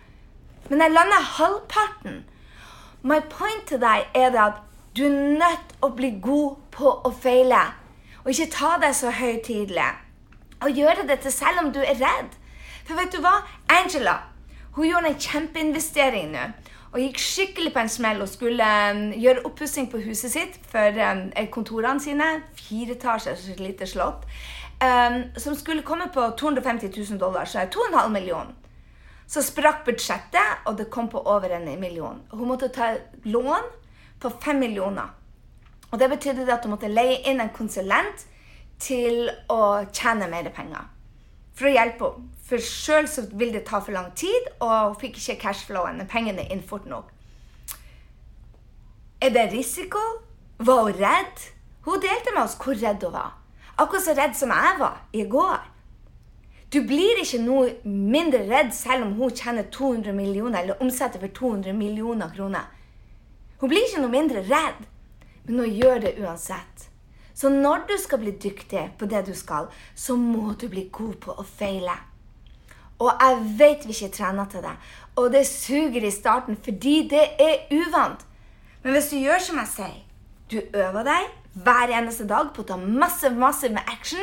Men 0.71 0.81
jeg 0.81 0.97
landa 0.97 1.21
halvparten. 1.37 2.25
My 3.03 3.21
point 3.31 3.69
til 3.69 3.81
deg 3.81 4.09
er 4.15 4.33
det 4.33 4.41
at 4.41 4.65
du 4.97 5.05
er 5.07 5.37
nødt 5.41 5.77
å 5.85 5.93
bli 5.97 6.15
god 6.23 6.57
på 6.73 6.97
å 7.05 7.13
feile. 7.13 7.63
Og 8.25 8.33
ikke 8.33 8.51
ta 8.57 8.75
deg 8.81 8.97
så 8.97 9.13
høytidelig. 9.15 9.89
Og 10.65 10.77
gjøre 10.77 11.07
dette 11.09 11.33
selv 11.33 11.65
om 11.65 11.73
du 11.73 11.81
er 11.85 12.01
redd. 12.01 12.40
For 12.91 12.99
vet 12.99 13.13
du 13.15 13.23
hva? 13.23 13.37
Angela 13.71 14.17
hun 14.75 14.89
gjorde 14.89 15.13
en 15.13 15.19
kjempeinvestering 15.23 16.33
nå. 16.33 16.49
Og 16.91 16.99
gikk 16.99 17.21
skikkelig 17.23 17.71
på 17.75 17.83
en 17.85 17.91
smell 17.91 18.23
og 18.23 18.27
skulle 18.31 18.67
um, 18.67 19.05
gjøre 19.15 19.45
oppussing 19.47 19.87
på 19.93 20.01
huset 20.03 20.33
sitt 20.33 20.57
for 20.73 20.99
um, 20.99 21.21
kontorene 21.55 22.03
sine. 22.03 22.29
Fire 22.59 22.97
etasjers 22.97 23.47
lite 23.63 23.87
slott. 23.87 24.27
Um, 24.83 25.21
som 25.39 25.55
skulle 25.55 25.87
komme 25.87 26.09
på 26.11 26.25
250 26.39 26.91
000 26.91 27.21
dollar, 27.23 27.47
så 27.47 27.63
er 27.63 27.71
2,5 27.71 28.11
millioner. 28.11 28.55
Så 29.31 29.43
sprakk 29.47 29.85
budsjettet, 29.87 30.67
og 30.67 30.79
det 30.79 30.91
kom 30.91 31.07
på 31.09 31.23
over 31.23 31.55
en 31.55 31.71
million. 31.79 32.19
Hun 32.35 32.49
måtte 32.51 32.73
ta 32.75 32.97
lån 33.23 33.71
på 34.19 34.33
fem 34.43 34.59
millioner. 34.59 35.15
Og 35.93 35.99
det 35.99 36.11
betydde 36.11 36.51
at 36.51 36.67
hun 36.67 36.75
måtte 36.75 36.91
leie 36.91 37.23
inn 37.31 37.39
en 37.39 37.55
konsulent 37.55 38.27
til 38.83 39.31
å 39.47 39.85
tjene 39.95 40.27
mer 40.27 40.51
penger. 40.51 40.91
For 41.61 41.69
å 41.69 41.77
hjelpe 41.77 42.09
henne. 42.09 42.27
For 42.51 42.59
sjøl 42.65 43.07
vil 43.39 43.53
det 43.55 43.61
ta 43.69 43.79
for 43.79 43.95
lang 43.95 44.09
tid, 44.19 44.49
og 44.59 44.73
hun 44.89 44.97
fikk 44.99 45.21
ikke 45.21 45.37
cashflowen, 45.45 46.01
pengene 46.11 46.43
inn 46.51 46.65
fort 46.67 46.89
nok. 46.91 47.13
Er 49.23 49.31
det 49.31 49.53
risiko? 49.53 50.01
Var 50.59 50.81
hun 50.83 50.97
redd? 50.99 51.45
Hun 51.85 52.03
delte 52.03 52.33
med 52.35 52.43
oss 52.43 52.57
hvor 52.59 52.75
redd 52.75 53.05
hun 53.07 53.15
var. 53.15 53.37
Akkurat 53.77 54.03
så 54.03 54.17
redd 54.19 54.35
som 54.35 54.51
jeg 54.51 54.81
var 54.81 54.99
i 55.15 55.23
går. 55.31 55.63
Du 56.75 56.81
blir 56.91 57.23
ikke 57.23 57.39
noe 57.45 57.71
mindre 57.87 58.43
redd 58.51 58.75
selv 58.75 59.07
om 59.07 59.15
hun 59.21 59.31
tjener 59.37 59.71
200 59.71 60.17
millioner 60.17 60.65
eller 60.65 60.83
omsetter 60.83 61.23
for 61.23 61.31
200 61.39 61.77
millioner 61.79 62.35
kroner. 62.35 62.67
Hun 63.63 63.71
blir 63.71 63.87
ikke 63.87 64.03
noe 64.03 64.17
mindre 64.17 64.43
redd, 64.51 64.83
men 65.47 65.63
hun 65.63 65.79
gjør 65.79 66.03
det 66.03 66.17
uansett. 66.19 66.90
Så 67.35 67.49
når 67.49 67.87
du 67.89 67.97
skal 68.01 68.23
bli 68.23 68.35
dyktig 68.37 68.91
på 68.99 69.09
det 69.11 69.25
du 69.27 69.35
skal, 69.35 69.69
så 69.95 70.17
må 70.17 70.55
du 70.61 70.69
bli 70.69 70.89
god 70.93 71.15
på 71.25 71.35
å 71.37 71.47
feile. 71.47 71.97
Og 73.01 73.13
jeg 73.17 73.45
vet 73.59 73.87
vi 73.89 73.97
ikke 73.97 74.17
trener 74.17 74.49
til 74.53 74.65
det. 74.65 74.75
Og 75.17 75.31
det 75.33 75.47
suger 75.49 76.05
i 76.05 76.13
starten 76.13 76.59
fordi 76.65 76.97
det 77.09 77.25
er 77.41 77.71
uvant. 77.73 78.27
Men 78.83 78.97
hvis 78.97 79.11
du 79.13 79.17
gjør 79.21 79.41
som 79.45 79.61
jeg 79.61 79.73
sier, 79.75 79.97
du 80.51 80.61
øver 80.77 81.07
deg 81.07 81.31
hver 81.65 81.93
eneste 81.97 82.27
dag 82.29 82.53
på 82.55 82.63
å 82.63 82.69
ta 82.69 82.77
masse, 82.81 83.31
masse 83.35 83.69
med 83.73 83.89
action, 83.91 84.23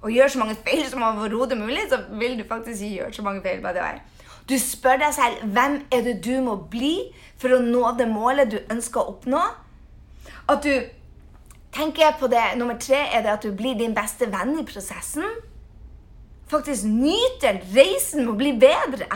og 0.00 0.12
gjør 0.12 0.32
så 0.32 0.40
mange 0.40 0.56
feil 0.64 0.86
som 0.88 1.02
overhodet 1.04 1.58
mulig, 1.58 1.82
så 1.90 1.98
vil 2.16 2.38
du 2.38 2.46
faktisk 2.48 2.84
gjøre 2.86 3.12
så 3.12 3.22
mange 3.22 3.42
feil. 3.42 3.60
by 3.60 3.72
the 3.76 3.82
way. 3.84 4.00
Du 4.48 4.58
spør 4.58 4.96
deg 4.98 5.14
selv 5.14 5.42
hvem 5.44 5.80
er 5.92 6.02
det 6.06 6.16
du 6.24 6.40
må 6.42 6.56
bli 6.70 6.94
for 7.38 7.52
å 7.54 7.60
nå 7.62 7.92
det 7.98 8.08
målet 8.08 8.50
du 8.50 8.58
ønsker 8.72 9.00
å 9.00 9.12
oppnå. 9.14 9.42
At 10.48 10.64
du 10.64 10.72
tenker 11.72 12.02
jeg 12.02 12.18
på 12.18 12.26
det 12.30 12.42
Nummer 12.58 12.78
tre 12.78 13.04
er 13.14 13.22
det 13.22 13.30
at 13.36 13.44
du 13.46 13.52
blir 13.54 13.78
din 13.78 13.94
beste 13.94 14.26
venn 14.30 14.58
i 14.58 14.66
prosessen 14.66 15.26
faktisk 16.50 16.84
nyter 16.84 17.60
reisen 17.74 18.24
med 18.24 18.34
å 18.34 18.38
bli 18.38 18.54
bedre. 18.58 19.08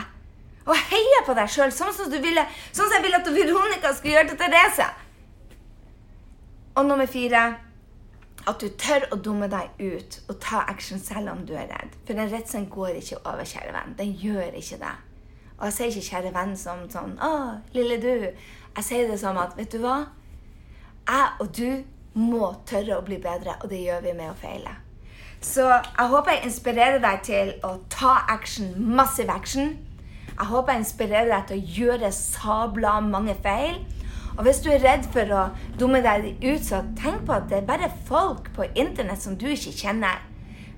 Og 0.65 0.73
heier 0.89 1.25
på 1.27 1.35
deg 1.37 1.51
sjøl, 1.51 1.73
sånn, 1.73 1.93
som 1.93 2.07
sånn 2.09 2.15
som 2.79 2.93
jeg 2.95 3.03
ville 3.03 3.19
at 3.19 3.27
Veronica 3.29 3.91
skulle 3.93 4.15
gjøre 4.15 4.31
til 4.31 4.39
Therese. 4.39 4.87
Og 6.75 6.87
nummer 6.87 7.09
fire 7.11 7.43
at 8.45 8.61
du 8.61 8.69
tør 8.77 9.07
å 9.13 9.19
dumme 9.21 9.49
deg 9.49 9.79
ut 9.81 10.17
og 10.29 10.39
ta 10.41 10.63
action 10.69 11.01
selv 11.01 11.31
om 11.33 11.43
du 11.47 11.53
er 11.57 11.69
redd. 11.69 11.93
For 12.05 12.17
den 12.17 12.31
redselen 12.33 12.67
går 12.69 12.99
ikke 12.99 13.21
over, 13.23 13.45
kjære 13.45 13.73
venn. 13.73 13.95
Den 13.99 14.13
gjør 14.21 14.57
ikke 14.57 14.81
det. 14.81 14.95
Og 15.55 15.69
jeg 15.69 15.73
sier 15.73 15.87
ikke 15.87 16.07
'kjære 16.09 16.31
venn' 16.35 16.57
som 16.57 16.89
sånn 16.91 17.15
'Å, 17.15 17.61
lille 17.73 17.97
du'. 18.01 18.33
Jeg 18.75 18.83
sier 18.83 19.07
det 19.07 19.19
som 19.19 19.37
at 19.37 19.55
'Vet 19.55 19.71
du 19.71 19.77
hva? 19.79 20.07
Jeg 21.07 21.29
og 21.39 21.57
du 21.57 21.83
må 22.15 22.53
tørre 22.67 22.97
å 22.97 23.05
bli 23.05 23.19
bedre, 23.21 23.57
og 23.61 23.69
det 23.71 23.83
gjør 23.83 24.03
vi 24.05 24.13
med 24.17 24.31
å 24.31 24.37
feile'. 24.39 24.75
Så 25.41 25.65
jeg 25.67 26.07
håper 26.09 26.31
jeg 26.31 26.47
inspirerer 26.47 27.01
deg 27.03 27.23
til 27.23 27.51
å 27.63 27.75
ta 27.89 28.15
action, 28.33 28.71
massiv 28.95 29.29
action. 29.29 29.75
Jeg 30.31 30.47
håper 30.49 30.73
jeg 30.73 30.83
inspirerer 30.83 31.29
deg 31.29 31.47
til 31.47 31.59
å 31.59 31.73
gjøre 31.79 32.11
sabla 32.11 32.99
mange 32.99 33.35
feil. 33.43 33.77
Og 34.37 34.43
hvis 34.43 34.59
du 34.63 34.71
er 34.71 34.81
redd 34.83 35.05
for 35.13 35.31
å 35.31 35.43
dumme 35.79 36.01
deg 36.03 36.41
ut, 36.43 36.63
så 36.65 36.81
tenk 36.99 37.27
på 37.27 37.35
at 37.37 37.45
det 37.51 37.61
er 37.61 37.67
bare 37.69 37.91
folk 38.07 38.49
på 38.55 38.67
internett 38.75 39.21
som 39.21 39.37
du 39.39 39.45
ikke 39.47 39.75
kjenner. 39.75 40.23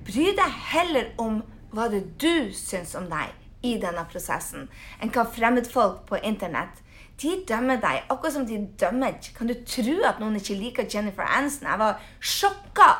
Bry 0.06 0.30
deg 0.36 0.60
heller 0.70 1.08
om 1.18 1.40
hva 1.74 1.88
det 1.92 2.04
du 2.22 2.52
syns 2.54 2.94
om 2.98 3.08
deg 3.10 3.32
i 3.66 3.74
denne 3.82 4.04
prosessen, 4.10 4.68
enn 5.02 5.10
hva 5.10 5.26
fremmedfolk 5.26 6.04
på 6.06 6.20
internett 6.22 6.84
de 7.18 7.36
dømmer 7.48 7.80
deg 7.82 8.04
akkurat 8.08 8.32
som 8.32 8.46
de 8.46 8.60
dømmer 8.78 9.16
Kan 9.34 9.48
du 9.50 9.54
tro 9.66 9.94
at 10.06 10.20
noen 10.22 10.36
ikke 10.38 10.54
liker 10.54 10.86
Jennifer 10.94 11.26
Aniston? 11.26 11.66
Jeg 11.66 11.78
var 11.78 12.02
sjokka 12.20 12.90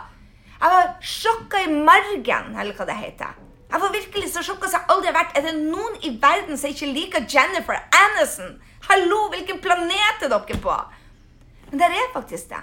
jeg 0.58 0.70
var 0.72 0.88
sjokka 1.00 1.60
i 1.62 1.68
margen, 1.70 2.56
eller 2.58 2.74
hva 2.74 2.86
det 2.88 2.96
heter. 2.98 3.34
Jeg 3.70 3.80
var 3.80 3.92
virkelig 3.94 4.30
så 4.32 4.42
sjokka 4.42 4.70
som 4.70 4.80
jeg 4.80 4.90
aldri 4.90 5.10
har 5.10 5.14
vært. 5.14 5.36
Er 5.38 5.44
det 5.46 5.52
noen 5.60 5.98
i 6.02 6.10
verden 6.22 6.58
som 6.58 6.72
ikke 6.72 6.88
liker 6.90 7.26
Jennifer 7.30 7.78
Aniston? 7.94 8.56
Hallo, 8.88 9.28
hvilken 9.30 9.60
planet 9.62 10.24
er 10.24 10.32
dere 10.32 10.58
på? 10.64 10.74
Men 11.70 11.78
det 11.78 11.90
er 11.92 12.10
faktisk 12.14 12.50
det. 12.50 12.62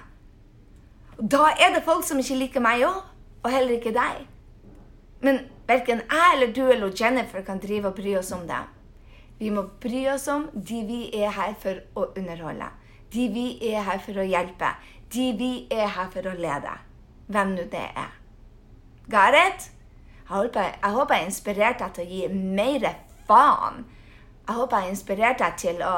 Da 1.32 1.54
er 1.56 1.76
det 1.76 1.86
folk 1.86 2.04
som 2.04 2.20
ikke 2.20 2.40
liker 2.42 2.64
meg 2.64 2.84
òg, 2.84 3.04
og 3.46 3.54
heller 3.54 3.78
ikke 3.78 3.96
deg. 3.96 4.26
Men 5.24 5.46
verken 5.70 6.04
jeg 6.04 6.34
eller 6.34 6.52
du 6.52 6.66
eller 6.68 6.92
Jennifer 7.00 7.46
kan 7.48 7.62
drive 7.64 7.94
og 7.94 7.96
bry 7.96 8.18
oss 8.20 8.34
om 8.36 8.44
det. 8.50 8.60
Vi 9.40 9.52
må 9.52 9.66
bry 9.84 10.06
oss 10.14 10.28
om 10.32 10.48
de 10.54 10.82
vi 10.88 11.00
er 11.14 11.34
her 11.36 11.56
for 11.60 11.82
å 12.00 12.10
underholde. 12.16 12.70
De 13.14 13.28
vi 13.32 13.48
er 13.72 13.84
her 13.88 14.00
for 14.04 14.20
å 14.20 14.28
hjelpe. 14.28 14.74
De 15.12 15.32
vi 15.38 15.52
er 15.72 15.88
her 15.96 16.12
for 16.14 16.28
å 16.28 16.36
lede 16.40 16.76
hvem 17.32 17.56
nå 17.56 17.66
det 17.72 17.88
er. 17.96 18.12
Got? 19.10 19.72
Jeg 20.26 20.34
håper, 20.34 20.72
jeg 20.82 20.92
håper 20.92 21.16
jeg 21.20 21.30
inspirerte 21.30 21.84
deg 21.84 21.96
til 21.96 22.06
å 22.06 22.14
gi 22.16 22.28
mer 22.34 22.86
faen. 23.28 23.84
Jeg 24.46 24.58
håper 24.58 24.84
jeg 24.84 24.96
inspirerte 24.96 25.44
deg 25.44 25.60
til 25.62 25.84
å 25.86 25.96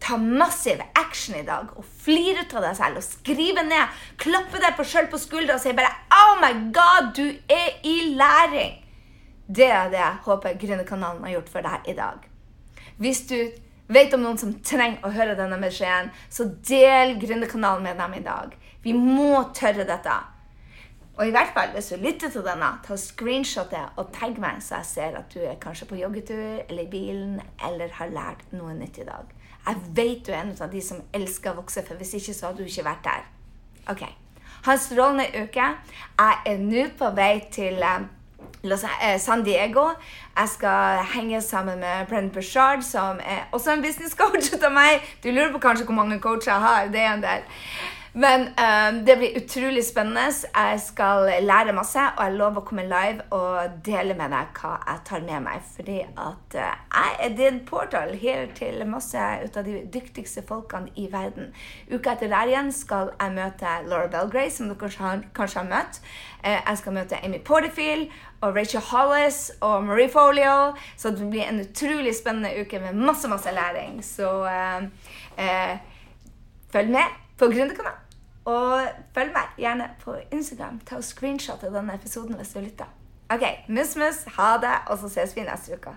ta 0.00 0.18
massiv 0.20 0.82
action 0.94 1.38
i 1.38 1.44
dag 1.46 1.70
og 1.76 1.84
flire 2.02 2.44
av 2.44 2.64
deg 2.66 2.76
selv 2.78 3.00
og 3.00 3.06
skrive 3.06 3.64
ned. 3.64 3.94
Klappe 4.20 4.60
deg 4.60 4.82
sjøl 4.84 5.08
på 5.12 5.20
skuldra 5.20 5.56
og 5.56 5.62
si 5.62 5.72
bare 5.72 5.92
'Oh 6.12 6.36
my 6.40 6.52
God, 6.72 7.14
du 7.16 7.26
er 7.48 7.80
i 7.82 8.16
læring'. 8.16 8.85
Det 9.46 9.68
er 9.70 9.90
det 9.92 10.00
jeg 10.00 10.22
håper 10.26 10.58
Grønnekanalen 10.58 11.24
har 11.24 11.36
gjort 11.36 11.52
for 11.52 11.66
deg 11.66 11.90
i 11.92 11.96
dag. 11.96 12.24
Hvis 12.98 13.26
du 13.30 13.38
vet 13.92 14.14
om 14.16 14.24
noen 14.24 14.38
som 14.40 14.54
trenger 14.66 15.04
å 15.06 15.12
høre 15.14 15.36
denne 15.38 15.58
beskjeden, 15.62 16.10
så 16.30 16.48
del 16.66 17.14
Gründerkanalen 17.22 17.86
med 17.86 18.00
dem 18.00 18.16
i 18.18 18.24
dag. 18.24 18.56
Vi 18.82 18.94
må 18.96 19.44
tørre 19.54 19.86
dette. 19.86 20.16
Og 21.16 21.30
i 21.30 21.32
hvert 21.32 21.54
fall 21.56 21.70
hvis 21.72 21.92
du 21.92 22.02
lytter 22.02 22.32
til 22.32 22.44
denne, 22.44 22.74
ta 22.84 22.98
screenshot 23.00 23.70
det 23.72 23.84
og 23.96 24.10
tagg 24.12 24.36
meg, 24.42 24.60
så 24.60 24.82
jeg 24.82 24.90
ser 24.90 25.16
at 25.22 25.30
du 25.32 25.40
er 25.40 25.56
kanskje 25.62 25.88
på 25.88 26.00
joggetur 26.00 26.60
eller 26.66 26.82
i 26.82 26.90
bilen 26.92 27.38
eller 27.64 27.94
har 27.96 28.12
lært 28.12 28.44
noe 28.52 28.74
nytt 28.76 29.00
i 29.00 29.08
dag. 29.08 29.30
Jeg 29.66 29.80
vet 29.96 30.26
du 30.26 30.30
er 30.34 30.42
en 30.42 30.52
av 30.52 30.70
de 30.70 30.82
som 30.84 31.00
elsker 31.16 31.54
å 31.54 31.60
vokse, 31.62 31.82
for 31.86 31.98
hvis 31.98 32.18
ikke 32.18 32.34
så 32.36 32.50
hadde 32.50 32.62
du 32.62 32.70
ikke 32.70 32.86
vært 32.86 33.06
der. 33.06 33.24
Ok. 33.90 34.04
Ha 34.66 34.74
en 34.74 34.82
strålende 34.82 35.26
uke. 35.46 35.66
Jeg 36.18 36.38
er 36.52 36.62
nå 36.62 36.84
på 36.98 37.10
vei 37.16 37.32
til 37.54 37.80
eh, 38.74 39.18
San 39.20 39.44
Diego. 39.44 39.88
Jeg 40.36 40.48
skal 40.48 41.04
henge 41.14 41.40
sammen 41.40 41.80
med 41.80 42.06
Brent 42.08 42.32
Bushard, 42.32 42.82
som 42.82 43.20
er 43.24 43.48
også 43.52 43.72
en 43.72 43.82
business 43.82 44.14
coach 44.14 44.52
av 44.66 44.72
meg. 44.72 45.04
Du 45.22 45.30
lurer 45.30 45.52
på 45.52 45.58
kanskje 45.58 45.84
hvor 45.84 45.94
mange 45.94 46.20
coacher 46.20 46.52
jeg 46.52 46.60
har. 46.60 46.88
Det 46.92 47.00
er 47.00 47.14
en 47.14 47.22
del. 47.22 47.46
Men 48.16 48.40
um, 48.40 49.04
det 49.04 49.16
blir 49.20 49.34
utrolig 49.36 49.82
spennende. 49.84 50.32
Jeg 50.56 50.80
skal 50.80 51.28
lære 51.44 51.74
masse, 51.76 52.00
og 52.00 52.22
jeg 52.24 52.36
lover 52.38 52.62
å 52.62 52.64
komme 52.64 52.86
live 52.88 53.26
og 53.36 53.74
dele 53.84 54.14
med 54.16 54.32
deg 54.32 54.56
hva 54.56 54.70
jeg 54.78 55.02
tar 55.04 55.26
med 55.26 55.44
meg. 55.44 55.66
Fordi 55.74 55.98
at 56.00 56.56
uh, 56.56 56.70
jeg 56.94 57.18
er 57.26 57.34
din 57.36 57.58
portal 57.68 58.14
her 58.16 58.46
til 58.56 58.80
masse 58.88 59.20
ut 59.44 59.58
av 59.60 59.68
de 59.68 59.82
dyktigste 59.92 60.46
folkene 60.48 60.88
i 60.96 61.10
verden. 61.12 61.52
Uka 61.92 62.14
etter 62.14 62.32
der 62.32 62.54
igjen 62.54 62.72
skal 62.72 63.12
jeg 63.18 63.36
møte 63.36 63.76
Laura 63.90 64.08
Belgray, 64.16 64.48
som 64.48 64.72
dere 64.72 64.80
kanskje 64.80 65.04
har, 65.04 65.28
kanskje 65.36 65.60
har 65.60 65.68
møtt. 65.74 66.00
Uh, 66.40 66.56
jeg 66.56 66.80
skal 66.80 66.96
møte 66.96 67.20
Amy 67.20 67.42
Porterfield 67.44 68.08
og 68.40 68.56
Rachel 68.56 68.80
Hollis 68.80 69.52
og 69.60 69.84
Marie 69.84 70.08
Folio. 70.12 70.74
Så 70.96 71.10
det 71.10 71.28
blir 71.30 71.46
en 71.46 71.60
utrolig 71.60 72.14
spennende 72.16 72.52
uke 72.60 72.80
med 72.80 72.98
masse, 72.98 73.28
masse 73.28 73.52
læring. 73.52 74.02
Så 74.04 74.28
eh, 75.38 75.78
følg 76.72 76.90
med 76.90 77.16
på 77.38 77.48
Gründerkanalen. 77.52 78.02
Og 78.46 78.80
følg 79.14 79.32
meg 79.34 79.56
gjerne 79.58 79.88
på 80.04 80.14
Instagram. 80.30 80.78
Ta 80.86 81.00
og 81.00 81.04
screenshot 81.04 81.64
av 81.66 81.74
denne 81.74 81.96
episoden 81.98 82.38
hvis 82.38 82.54
du 82.54 82.60
lytter. 82.62 82.90
OK, 83.34 83.42
mus-mus, 83.68 84.22
ha 84.36 84.52
det, 84.62 84.74
og 84.86 85.00
så 85.00 85.10
ses 85.10 85.34
vi 85.34 85.42
neste 85.42 85.74
uke. 85.74 85.96